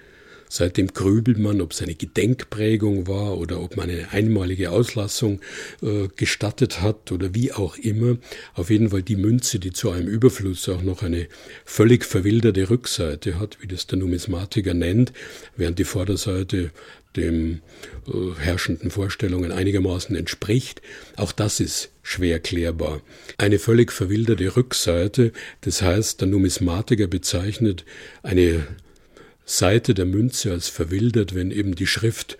Seitdem 0.52 0.88
grübelt 0.88 1.38
man, 1.38 1.60
ob 1.60 1.70
es 1.70 1.80
eine 1.80 1.94
Gedenkprägung 1.94 3.06
war 3.06 3.38
oder 3.38 3.60
ob 3.60 3.76
man 3.76 3.88
eine 3.88 4.10
einmalige 4.10 4.72
Auslassung 4.72 5.40
äh, 5.80 6.08
gestattet 6.16 6.82
hat 6.82 7.12
oder 7.12 7.36
wie 7.36 7.52
auch 7.52 7.76
immer. 7.76 8.18
Auf 8.54 8.68
jeden 8.68 8.90
Fall 8.90 9.02
die 9.02 9.14
Münze, 9.14 9.60
die 9.60 9.72
zu 9.72 9.90
einem 9.90 10.08
Überfluss 10.08 10.68
auch 10.68 10.82
noch 10.82 11.04
eine 11.04 11.28
völlig 11.64 12.04
verwilderte 12.04 12.68
Rückseite 12.68 13.38
hat, 13.38 13.58
wie 13.60 13.68
das 13.68 13.86
der 13.86 14.00
Numismatiker 14.00 14.74
nennt, 14.74 15.12
während 15.56 15.78
die 15.78 15.84
Vorderseite 15.84 16.72
dem 17.14 17.60
äh, 18.08 18.40
herrschenden 18.40 18.90
Vorstellungen 18.90 19.52
einigermaßen 19.52 20.16
entspricht. 20.16 20.82
Auch 21.16 21.30
das 21.30 21.60
ist 21.60 21.92
schwer 22.02 22.40
klärbar. 22.40 23.02
Eine 23.38 23.60
völlig 23.60 23.92
verwilderte 23.92 24.56
Rückseite, 24.56 25.32
das 25.60 25.80
heißt, 25.80 26.20
der 26.20 26.26
Numismatiker 26.26 27.06
bezeichnet 27.06 27.84
eine 28.24 28.66
Seite 29.50 29.94
der 29.94 30.06
Münze 30.06 30.52
als 30.52 30.68
verwildert, 30.68 31.34
wenn 31.34 31.50
eben 31.50 31.74
die 31.74 31.88
Schrift 31.88 32.38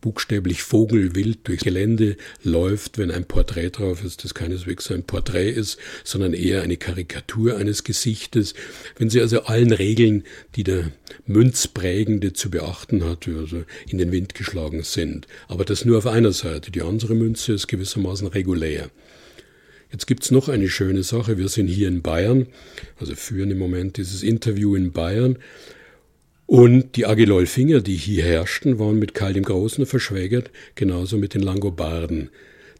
buchstäblich 0.00 0.62
vogelwild 0.62 1.48
durchs 1.48 1.64
Gelände 1.64 2.16
läuft, 2.42 2.98
wenn 2.98 3.10
ein 3.10 3.24
Porträt 3.24 3.70
drauf 3.70 4.04
ist, 4.04 4.22
das 4.22 4.34
keineswegs 4.34 4.90
ein 4.90 5.02
Porträt 5.02 5.50
ist, 5.50 5.78
sondern 6.04 6.32
eher 6.32 6.62
eine 6.62 6.76
Karikatur 6.76 7.56
eines 7.56 7.82
Gesichtes. 7.82 8.54
Wenn 8.98 9.10
sie 9.10 9.20
also 9.20 9.44
allen 9.44 9.72
Regeln, 9.72 10.22
die 10.54 10.62
der 10.62 10.92
Münzprägende 11.26 12.34
zu 12.34 12.50
beachten 12.50 13.02
hat, 13.04 13.26
also 13.26 13.64
in 13.88 13.98
den 13.98 14.12
Wind 14.12 14.34
geschlagen 14.34 14.82
sind. 14.82 15.26
Aber 15.48 15.64
das 15.64 15.84
nur 15.84 15.98
auf 15.98 16.06
einer 16.06 16.32
Seite. 16.32 16.70
Die 16.70 16.82
andere 16.82 17.14
Münze 17.14 17.54
ist 17.54 17.66
gewissermaßen 17.66 18.28
regulär. 18.28 18.90
Jetzt 19.90 20.06
gibt's 20.06 20.30
noch 20.30 20.48
eine 20.48 20.68
schöne 20.68 21.02
Sache. 21.02 21.38
Wir 21.38 21.48
sind 21.48 21.66
hier 21.66 21.88
in 21.88 22.02
Bayern, 22.02 22.46
also 23.00 23.14
führen 23.14 23.50
im 23.50 23.58
Moment 23.58 23.96
dieses 23.96 24.22
Interview 24.22 24.76
in 24.76 24.92
Bayern. 24.92 25.38
Und 26.46 26.96
die 26.96 27.06
Agilolfinger, 27.06 27.80
die 27.80 27.96
hier 27.96 28.24
herrschten, 28.24 28.78
waren 28.78 28.98
mit 28.98 29.14
Karl 29.14 29.32
dem 29.32 29.44
Großen 29.44 29.86
verschwägert, 29.86 30.50
genauso 30.74 31.16
mit 31.16 31.34
den 31.34 31.42
Langobarden. 31.42 32.28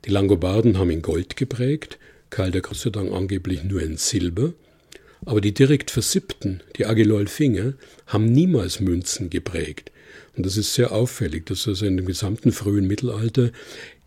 Die 0.05 0.11
Langobarden 0.11 0.79
haben 0.79 0.90
in 0.90 1.00
Gold 1.00 1.37
geprägt, 1.37 1.98
Karl 2.29 2.50
der 2.50 2.61
Große 2.61 2.90
dann 2.90 3.11
angeblich 3.11 3.64
nur 3.64 3.83
in 3.83 3.96
Silber. 3.96 4.53
Aber 5.24 5.40
die 5.40 5.55
direkt 5.55 5.90
Versippten, 5.90 6.62
die 6.77 6.85
Agilolfinger, 6.85 7.72
haben 8.07 8.31
niemals 8.31 8.81
Münzen 8.81 9.31
geprägt. 9.31 9.90
Und 10.37 10.44
das 10.44 10.59
ist 10.59 10.74
sehr 10.74 10.92
auffällig, 10.92 11.46
dass 11.46 11.66
also 11.66 11.87
in 11.87 11.96
dem 11.96 12.07
gesamten 12.07 12.53
frühen 12.53 12.87
Mittelalter 12.87 13.50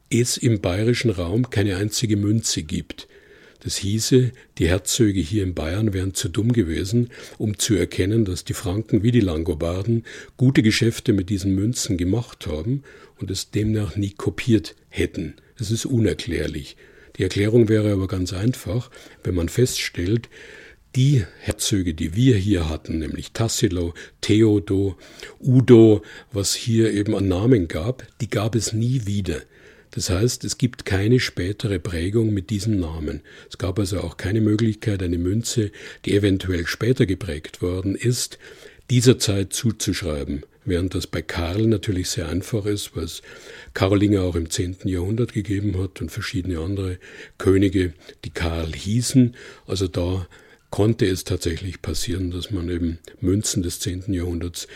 es 0.10 0.38
im 0.38 0.62
bayerischen 0.62 1.10
Raum 1.10 1.50
keine 1.50 1.78
einzige 1.78 2.15
Münze 2.15 2.62
gibt. 2.62 3.08
Das 3.60 3.78
hieße, 3.78 4.32
die 4.60 4.67
Herzöge 4.67 5.20
hier 5.20 5.43
in 5.43 5.56
Bayern 5.56 5.93
wären 5.93 6.13
zu 6.13 6.30
dumm 6.30 6.54
gewesen, 6.54 7.10
um 7.38 7.58
zu 7.58 7.76
erkennen, 7.76 8.24
dass 8.24 8.46
die 8.46 8.54
Franken 8.54 9.04
wie 9.04 9.12
die 9.12 9.20
Langobarden 9.20 10.06
gute 10.38 10.62
Geschäfte 10.62 11.13
mit 11.13 11.30
diesen 11.30 11.56
Münzen 11.56 11.98
gemacht 11.98 12.46
haben 12.48 12.84
und 13.20 13.32
es 13.32 13.50
demnach 13.50 13.96
nie 13.96 14.12
kopiert 14.12 14.76
hätten. 14.89 15.36
Es 15.60 15.72
ist 15.72 15.86
unerklärlich. 15.86 16.78
Die 17.17 17.24
Erklärung 17.24 17.67
wäre 17.67 17.91
aber 17.91 18.08
ganz 18.08 18.32
einfach, 18.32 18.91
wenn 19.24 19.34
man 19.34 19.50
feststellt, 19.50 20.30
die 20.96 21.26
Herzöge, 21.39 21.93
die 21.93 22.15
wir 22.15 22.38
hier 22.38 22.70
hatten, 22.70 23.00
nämlich 23.00 23.32
Tassilo, 23.32 23.93
Theodo, 24.22 24.98
Udo, 25.39 26.04
was 26.32 26.56
hier 26.56 26.91
eben 26.91 27.15
an 27.15 27.28
Namen 27.28 27.67
gab, 27.67 28.08
die 28.22 28.30
gab 28.30 28.56
es 28.56 28.74
nie 28.74 29.06
wieder. 29.06 29.41
Das 29.91 30.10
heißt, 30.10 30.43
es 30.43 30.58
gibt 30.58 30.86
keine 30.86 31.19
spätere 31.19 31.80
Prägung 31.80 32.34
mit 32.34 32.50
diesem 32.50 32.80
Namen. 32.80 33.21
Es 33.50 33.58
gab 33.58 33.80
also 33.80 34.02
auch 34.02 34.17
keine 34.17 34.41
Möglichkeit, 34.41 35.02
eine 35.02 35.17
Münze, 35.17 35.71
die 36.06 36.15
eventuell 36.15 36.67
später 36.67 37.06
geprägt 37.06 37.62
worden 37.62 37.95
ist, 37.95 38.38
dieser 38.89 39.19
Zeit 39.19 39.54
zuzuschreiben, 39.54 40.43
während 40.65 40.95
das 40.95 41.08
bei 41.08 41.21
Karl 41.21 41.67
natürlich 41.67 42.10
sehr 42.10 42.30
einfach 42.30 42.65
ist, 42.65 42.95
es 42.97 43.21
Karolinger 43.73 44.23
auch 44.23 44.36
im 44.36 44.50
10. 44.50 44.78
Jahrhundert 44.86 45.34
gegeben 45.34 45.78
hat 45.82 46.02
und 46.02 46.10
verschiedene 46.10 46.60
andere 46.60 47.00
Könige, 47.38 47.93
die 48.26 48.30
Karl 48.30 48.73
hießen. 48.73 49.36
Also 49.65 49.88
da 49.88 50.28
konnte 50.69 51.06
es 51.06 51.23
tatsächlich 51.23 51.82
passieren, 51.82 52.32
dass 52.32 52.52
man 52.52 52.69
eben 52.69 53.00
Münzen 53.21 53.63
des 53.63 53.80
10. 53.80 54.13
Jahrhunderts 54.13 54.67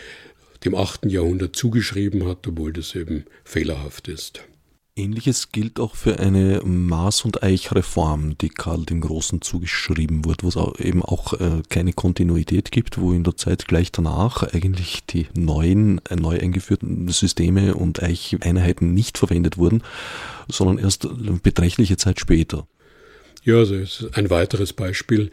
dem 0.64 0.74
8. 0.74 1.06
Jahrhundert 1.06 1.56
zugeschrieben 1.56 2.26
hat, 2.26 2.46
obwohl 2.46 2.72
das 2.72 2.94
eben 2.94 3.24
fehlerhaft 3.44 4.08
ist. 4.08 4.42
Ähnliches 4.94 5.52
gilt 5.52 5.80
auch 5.80 5.94
für 5.94 6.18
eine 6.18 6.60
Maß- 6.60 7.24
und 7.24 7.42
Eichreform, 7.42 8.36
die 8.36 8.50
Karl 8.50 8.84
dem 8.84 9.00
Großen 9.00 9.40
zugeschrieben 9.40 10.26
wird, 10.26 10.42
wo 10.42 10.48
es 10.48 10.80
eben 10.80 11.02
auch 11.02 11.32
äh, 11.32 11.62
keine 11.70 11.94
Kontinuität 11.94 12.70
gibt, 12.70 13.00
wo 13.00 13.12
in 13.12 13.24
der 13.24 13.36
Zeit 13.36 13.66
gleich 13.66 13.90
danach 13.90 14.42
eigentlich 14.42 15.02
die 15.06 15.28
neuen, 15.34 16.04
äh, 16.10 16.16
neu 16.16 16.38
eingeführten 16.38 17.08
Systeme 17.08 17.74
und 17.74 18.02
Eicheinheiten 18.02 18.92
nicht 18.92 19.16
verwendet 19.16 19.56
wurden, 19.56 19.82
sondern 20.48 20.76
erst 20.76 21.08
beträchtliche 21.42 21.96
Zeit 21.96 22.20
später. 22.20 22.66
Ja, 23.44 23.56
also 23.56 23.74
ist 23.74 24.06
ein 24.12 24.30
weiteres 24.30 24.72
Beispiel, 24.72 25.32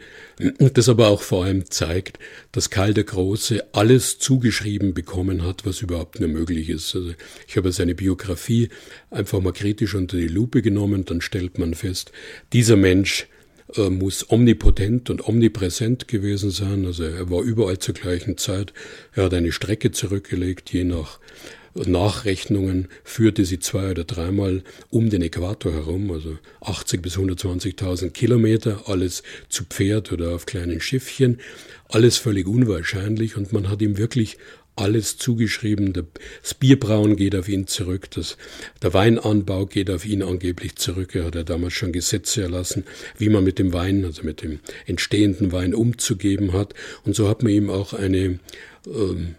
das 0.58 0.88
aber 0.88 1.08
auch 1.08 1.22
vor 1.22 1.44
allem 1.44 1.70
zeigt, 1.70 2.18
dass 2.50 2.68
Karl 2.68 2.92
der 2.92 3.04
Große 3.04 3.64
alles 3.72 4.18
zugeschrieben 4.18 4.94
bekommen 4.94 5.44
hat, 5.44 5.64
was 5.64 5.80
überhaupt 5.80 6.18
nur 6.18 6.28
möglich 6.28 6.70
ist. 6.70 6.96
Also 6.96 7.12
ich 7.46 7.56
habe 7.56 7.70
seine 7.70 7.94
Biografie 7.94 8.68
einfach 9.10 9.40
mal 9.40 9.52
kritisch 9.52 9.94
unter 9.94 10.16
die 10.16 10.26
Lupe 10.26 10.60
genommen, 10.60 11.04
dann 11.04 11.20
stellt 11.20 11.60
man 11.60 11.74
fest, 11.74 12.10
dieser 12.52 12.76
Mensch 12.76 13.28
äh, 13.76 13.90
muss 13.90 14.28
omnipotent 14.28 15.08
und 15.10 15.28
omnipräsent 15.28 16.08
gewesen 16.08 16.50
sein. 16.50 16.86
Also 16.86 17.04
er 17.04 17.30
war 17.30 17.42
überall 17.42 17.78
zur 17.78 17.94
gleichen 17.94 18.36
Zeit. 18.36 18.72
Er 19.14 19.24
hat 19.24 19.34
eine 19.34 19.52
Strecke 19.52 19.92
zurückgelegt, 19.92 20.72
je 20.72 20.82
nach 20.82 21.20
Nachrechnungen 21.74 22.88
führte 23.04 23.44
sie 23.44 23.58
zwei 23.58 23.92
oder 23.92 24.04
dreimal 24.04 24.62
um 24.90 25.10
den 25.10 25.22
Äquator 25.22 25.72
herum, 25.72 26.10
also 26.10 26.38
80 26.60 27.00
bis 27.00 27.16
120.000 27.16 28.10
Kilometer, 28.10 28.88
alles 28.88 29.22
zu 29.48 29.64
Pferd 29.64 30.12
oder 30.12 30.34
auf 30.34 30.46
kleinen 30.46 30.80
Schiffchen, 30.80 31.38
alles 31.88 32.18
völlig 32.18 32.46
unwahrscheinlich 32.46 33.36
und 33.36 33.52
man 33.52 33.68
hat 33.68 33.82
ihm 33.82 33.98
wirklich 33.98 34.36
alles 34.76 35.18
zugeschrieben. 35.18 35.92
Das 35.92 36.54
Bierbrauen 36.54 37.16
geht 37.16 37.36
auf 37.36 37.48
ihn 37.48 37.66
zurück, 37.66 38.10
das, 38.10 38.36
der 38.82 38.94
Weinanbau 38.94 39.66
geht 39.66 39.90
auf 39.90 40.06
ihn 40.06 40.22
angeblich 40.22 40.76
zurück. 40.76 41.14
Er 41.14 41.26
hat 41.26 41.34
ja 41.34 41.42
damals 41.42 41.74
schon 41.74 41.92
Gesetze 41.92 42.42
erlassen, 42.42 42.84
wie 43.18 43.28
man 43.28 43.44
mit 43.44 43.58
dem 43.58 43.72
Wein, 43.72 44.04
also 44.04 44.22
mit 44.22 44.42
dem 44.42 44.60
entstehenden 44.86 45.52
Wein 45.52 45.74
umzugeben 45.74 46.52
hat. 46.52 46.74
Und 47.04 47.14
so 47.14 47.28
hat 47.28 47.42
man 47.42 47.52
ihm 47.52 47.70
auch 47.70 47.92
eine 47.92 48.38
ähm, 48.86 49.34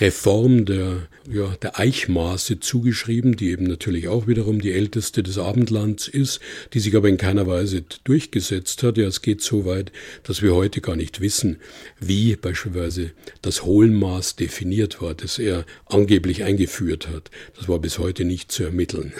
Reform 0.00 0.64
der, 0.64 1.08
ja, 1.30 1.54
der 1.60 1.78
Eichmaße 1.78 2.60
zugeschrieben, 2.60 3.36
die 3.36 3.50
eben 3.50 3.64
natürlich 3.64 4.08
auch 4.08 4.26
wiederum 4.26 4.60
die 4.60 4.72
älteste 4.72 5.22
des 5.22 5.38
Abendlands 5.38 6.08
ist, 6.08 6.40
die 6.72 6.80
sich 6.80 6.96
aber 6.96 7.08
in 7.08 7.18
keiner 7.18 7.46
Weise 7.46 7.84
durchgesetzt 8.04 8.82
hat. 8.82 8.96
Ja, 8.96 9.06
es 9.06 9.22
geht 9.22 9.42
so 9.42 9.64
weit, 9.64 9.92
dass 10.22 10.42
wir 10.42 10.54
heute 10.54 10.80
gar 10.80 10.96
nicht 10.96 11.20
wissen, 11.20 11.58
wie 12.00 12.36
beispielsweise 12.36 13.12
das 13.42 13.64
Hohlmaß 13.64 14.36
definiert 14.36 15.02
war, 15.02 15.14
das 15.14 15.38
er 15.38 15.64
angeblich 15.86 16.44
eingeführt 16.44 17.08
hat. 17.08 17.30
Das 17.56 17.68
war 17.68 17.78
bis 17.78 17.98
heute 17.98 18.24
nicht 18.24 18.50
zu 18.50 18.64
ermitteln. 18.64 19.12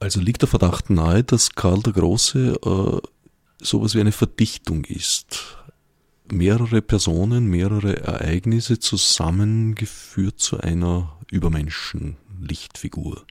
Also 0.00 0.20
liegt 0.20 0.42
der 0.42 0.48
Verdacht 0.48 0.90
nahe, 0.90 1.22
dass 1.22 1.54
Karl 1.54 1.80
der 1.82 1.92
Große 1.92 2.56
äh, 2.64 3.08
sowas 3.64 3.94
wie 3.94 4.00
eine 4.00 4.10
Verdichtung 4.10 4.84
ist 4.84 5.56
mehrere 6.32 6.82
Personen, 6.82 7.46
mehrere 7.46 7.98
Ereignisse 7.98 8.78
zusammengeführt 8.78 10.40
zu 10.40 10.58
einer 10.58 11.16
Übermenschen-Lichtfigur. 11.30 13.24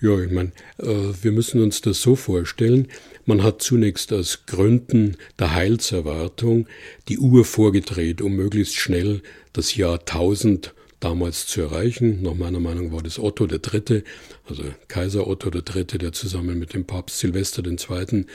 Ja, 0.00 0.16
ich 0.20 0.30
meine, 0.30 0.52
äh, 0.78 1.12
wir 1.22 1.32
müssen 1.32 1.60
uns 1.60 1.80
das 1.80 2.00
so 2.00 2.14
vorstellen. 2.14 2.86
Man 3.26 3.42
hat 3.42 3.62
zunächst 3.62 4.12
aus 4.12 4.46
Gründen 4.46 5.16
der 5.40 5.54
Heilserwartung 5.54 6.68
die 7.08 7.18
Uhr 7.18 7.44
vorgedreht, 7.44 8.22
um 8.22 8.36
möglichst 8.36 8.76
schnell 8.76 9.22
das 9.52 9.74
Jahr 9.74 9.98
1000 9.98 10.72
damals 11.00 11.46
zu 11.46 11.62
erreichen. 11.62 12.22
Nach 12.22 12.34
meiner 12.34 12.60
Meinung 12.60 12.92
war 12.92 13.02
das 13.02 13.18
Otto 13.18 13.46
der 13.46 13.58
Dritte, 13.58 14.04
also 14.48 14.64
Kaiser 14.88 15.26
Otto 15.26 15.50
der 15.50 15.62
Dritte, 15.62 15.98
der 15.98 16.12
zusammen 16.12 16.58
mit 16.58 16.74
dem 16.74 16.84
Papst 16.84 17.18
Silvester 17.18 17.64
II. 17.64 18.26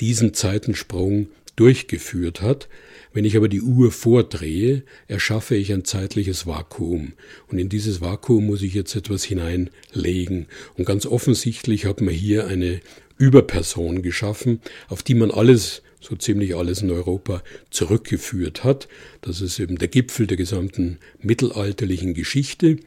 diesen 0.00 0.32
Zeitensprung 0.32 1.28
durchgeführt 1.56 2.40
hat. 2.42 2.68
Wenn 3.12 3.24
ich 3.24 3.36
aber 3.36 3.48
die 3.48 3.62
Uhr 3.62 3.90
vordrehe, 3.90 4.84
erschaffe 5.08 5.56
ich 5.56 5.72
ein 5.72 5.84
zeitliches 5.84 6.46
Vakuum. 6.46 7.12
Und 7.48 7.58
in 7.58 7.68
dieses 7.68 8.00
Vakuum 8.00 8.46
muss 8.46 8.62
ich 8.62 8.74
jetzt 8.74 8.94
etwas 8.94 9.24
hineinlegen. 9.24 10.46
Und 10.76 10.84
ganz 10.84 11.06
offensichtlich 11.06 11.86
hat 11.86 12.00
man 12.00 12.14
hier 12.14 12.46
eine 12.46 12.80
Überperson 13.18 14.02
geschaffen, 14.02 14.60
auf 14.88 15.02
die 15.02 15.14
man 15.14 15.30
alles, 15.30 15.82
so 16.00 16.16
ziemlich 16.16 16.56
alles 16.56 16.80
in 16.82 16.90
Europa 16.90 17.42
zurückgeführt 17.70 18.64
hat. 18.64 18.88
Das 19.20 19.40
ist 19.40 19.58
eben 19.58 19.76
der 19.76 19.88
Gipfel 19.88 20.26
der 20.26 20.38
gesamten 20.38 20.98
mittelalterlichen 21.20 22.14
Geschichte. 22.14 22.78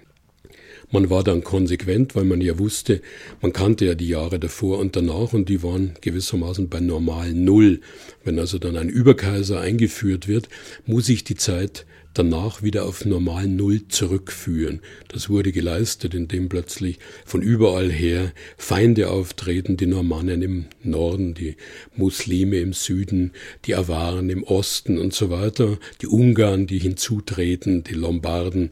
Man 0.93 1.09
war 1.09 1.23
dann 1.23 1.43
konsequent, 1.43 2.13
weil 2.15 2.23
man 2.23 2.39
ja 2.39 2.59
wusste, 2.59 3.01
man 3.41 3.51
kannte 3.51 3.83
ja 3.83 3.95
die 3.95 4.09
Jahre 4.09 4.37
davor 4.37 4.77
und 4.77 4.95
danach 4.95 5.33
und 5.33 5.49
die 5.49 5.63
waren 5.63 5.95
gewissermaßen 6.01 6.69
bei 6.69 6.81
normal 6.81 7.33
Null. 7.33 7.81
Wenn 8.23 8.37
also 8.37 8.59
dann 8.59 8.77
ein 8.77 8.89
Überkaiser 8.89 9.59
eingeführt 9.59 10.27
wird, 10.27 10.49
muss 10.85 11.09
ich 11.09 11.23
die 11.23 11.33
Zeit 11.33 11.87
danach 12.13 12.61
wieder 12.61 12.85
auf 12.85 13.05
normal 13.05 13.47
Null 13.47 13.87
zurückführen. 13.87 14.81
Das 15.07 15.29
wurde 15.31 15.51
geleistet, 15.51 16.13
indem 16.13 16.47
plötzlich 16.47 16.99
von 17.25 17.41
überall 17.41 17.91
her 17.91 18.31
Feinde 18.57 19.09
auftreten, 19.09 19.77
die 19.77 19.87
Normannen 19.87 20.43
im 20.43 20.65
Norden, 20.83 21.33
die 21.33 21.55
Muslime 21.95 22.57
im 22.57 22.73
Süden, 22.73 23.31
die 23.65 23.73
Awaren 23.73 24.29
im 24.29 24.43
Osten 24.43 24.99
und 24.99 25.15
so 25.15 25.31
weiter, 25.31 25.79
die 26.03 26.07
Ungarn, 26.07 26.67
die 26.67 26.77
hinzutreten, 26.77 27.83
die 27.83 27.95
Lombarden. 27.95 28.69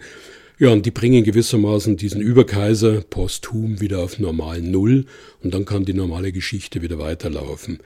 Ja, 0.62 0.70
und 0.70 0.86
die 0.86 0.92
bringen 0.92 1.24
gewissermaßen 1.24 1.98
diesen 1.98 2.22
Überkaiser 2.22 3.02
posthum 3.02 3.82
wieder 3.82 3.98
auf 3.98 4.20
normal 4.20 4.62
Null 4.62 5.08
und 5.42 5.56
dann 5.56 5.66
kann 5.66 5.86
die 5.86 5.96
normale 5.96 6.32
Geschichte 6.32 6.84
wieder 6.84 7.00
weiterlaufen. 7.00 7.80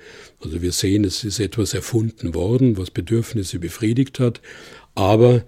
Also 0.44 0.62
wir 0.62 0.74
sehen, 0.74 1.06
es 1.06 1.24
ist 1.24 1.40
etwas 1.40 1.74
erfunden 1.74 2.34
worden, 2.34 2.78
was 2.78 2.92
Bedürfnisse 2.92 3.60
befriedigt 3.60 4.20
hat, 4.20 4.42
aber 4.94 5.46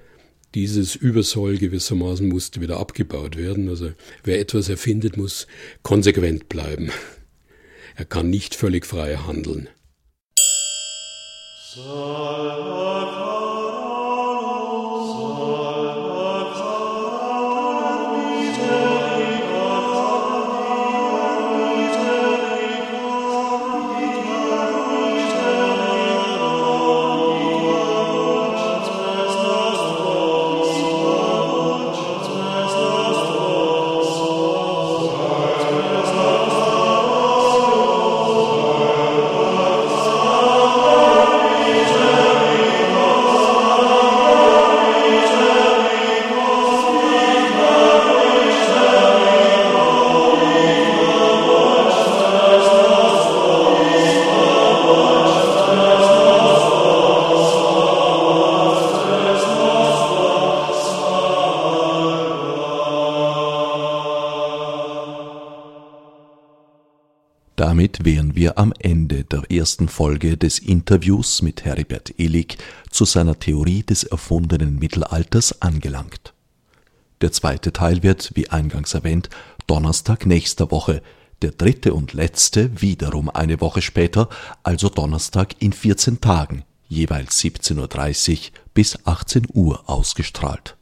dieses 0.55 0.95
Übersoll 0.95 1.57
gewissermaßen 1.57 2.25
musste 2.25 2.61
wieder 2.61 2.79
abgebaut 2.79 3.35
werden. 3.35 3.67
Also 3.67 3.91
wer 4.23 4.39
etwas 4.39 4.69
erfindet, 4.69 5.17
muss 5.17 5.47
konsequent 5.83 6.47
bleiben. 6.47 6.91
Er 7.97 8.05
kann 8.05 8.29
nicht 8.29 8.55
völlig 8.55 8.85
frei 8.85 9.17
handeln. 9.17 9.67
Damit 67.77 68.05
wären 68.05 68.35
wir 68.35 68.57
am 68.57 68.73
Ende 68.79 69.23
der 69.23 69.51
ersten 69.51 69.87
Folge 69.87 70.35
des 70.35 70.57
Interviews 70.57 71.43
mit 71.43 71.63
Heribert 71.63 72.11
Illig 72.17 72.57
zu 72.89 73.05
seiner 73.05 73.37
Theorie 73.37 73.83
des 73.83 74.03
erfundenen 74.03 74.79
Mittelalters 74.79 75.61
angelangt. 75.61 76.33
Der 77.21 77.31
zweite 77.31 77.71
Teil 77.71 78.01
wird, 78.01 78.31
wie 78.33 78.49
eingangs 78.49 78.95
erwähnt, 78.95 79.29
Donnerstag 79.67 80.25
nächster 80.25 80.71
Woche, 80.71 81.03
der 81.43 81.51
dritte 81.51 81.93
und 81.93 82.13
letzte 82.13 82.81
wiederum 82.81 83.29
eine 83.29 83.61
Woche 83.61 83.83
später, 83.83 84.27
also 84.63 84.89
Donnerstag 84.89 85.53
in 85.59 85.71
14 85.71 86.19
Tagen, 86.19 86.63
jeweils 86.87 87.39
17.30 87.43 88.31
Uhr 88.31 88.39
bis 88.73 89.05
18 89.05 89.49
Uhr 89.53 89.87
ausgestrahlt 89.87 90.77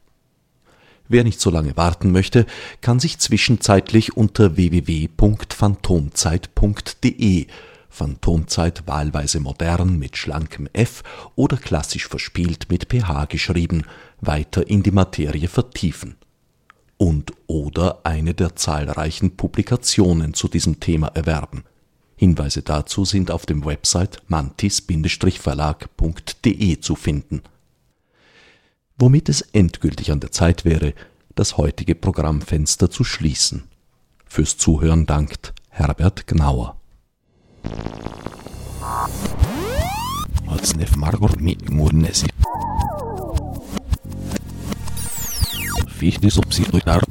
Wer 1.08 1.24
nicht 1.24 1.40
so 1.40 1.50
lange 1.50 1.76
warten 1.76 2.12
möchte, 2.12 2.46
kann 2.80 3.00
sich 3.00 3.18
zwischenzeitlich 3.18 4.16
unter 4.16 4.56
www.phantomzeit.de 4.56 7.46
Phantomzeit 7.88 8.86
wahlweise 8.86 9.40
modern 9.40 9.98
mit 9.98 10.18
schlankem 10.18 10.68
F 10.74 11.02
oder 11.34 11.56
klassisch 11.56 12.06
verspielt 12.08 12.66
mit 12.68 12.90
ph 12.90 13.24
geschrieben, 13.26 13.84
weiter 14.20 14.68
in 14.68 14.82
die 14.82 14.90
Materie 14.90 15.48
vertiefen. 15.48 16.16
Und 16.98 17.32
oder 17.46 18.00
eine 18.04 18.34
der 18.34 18.54
zahlreichen 18.56 19.36
Publikationen 19.36 20.34
zu 20.34 20.48
diesem 20.48 20.80
Thema 20.80 21.08
erwerben. 21.08 21.64
Hinweise 22.16 22.60
dazu 22.62 23.06
sind 23.06 23.30
auf 23.30 23.46
dem 23.46 23.64
Website 23.64 24.20
mantis-verlag.de 24.28 26.80
zu 26.80 26.96
finden 26.96 27.40
womit 28.98 29.28
es 29.28 29.40
endgültig 29.40 30.10
an 30.10 30.20
der 30.20 30.32
Zeit 30.32 30.64
wäre, 30.64 30.94
das 31.34 31.56
heutige 31.56 31.94
Programmfenster 31.94 32.90
zu 32.90 33.04
schließen. 33.04 33.64
Fürs 34.24 34.56
Zuhören 34.56 35.06
dankt 35.06 35.54
Herbert 35.68 36.26
Gnauer. 36.26 36.80
Fichte 45.88 46.30
subsidiar 46.30 47.02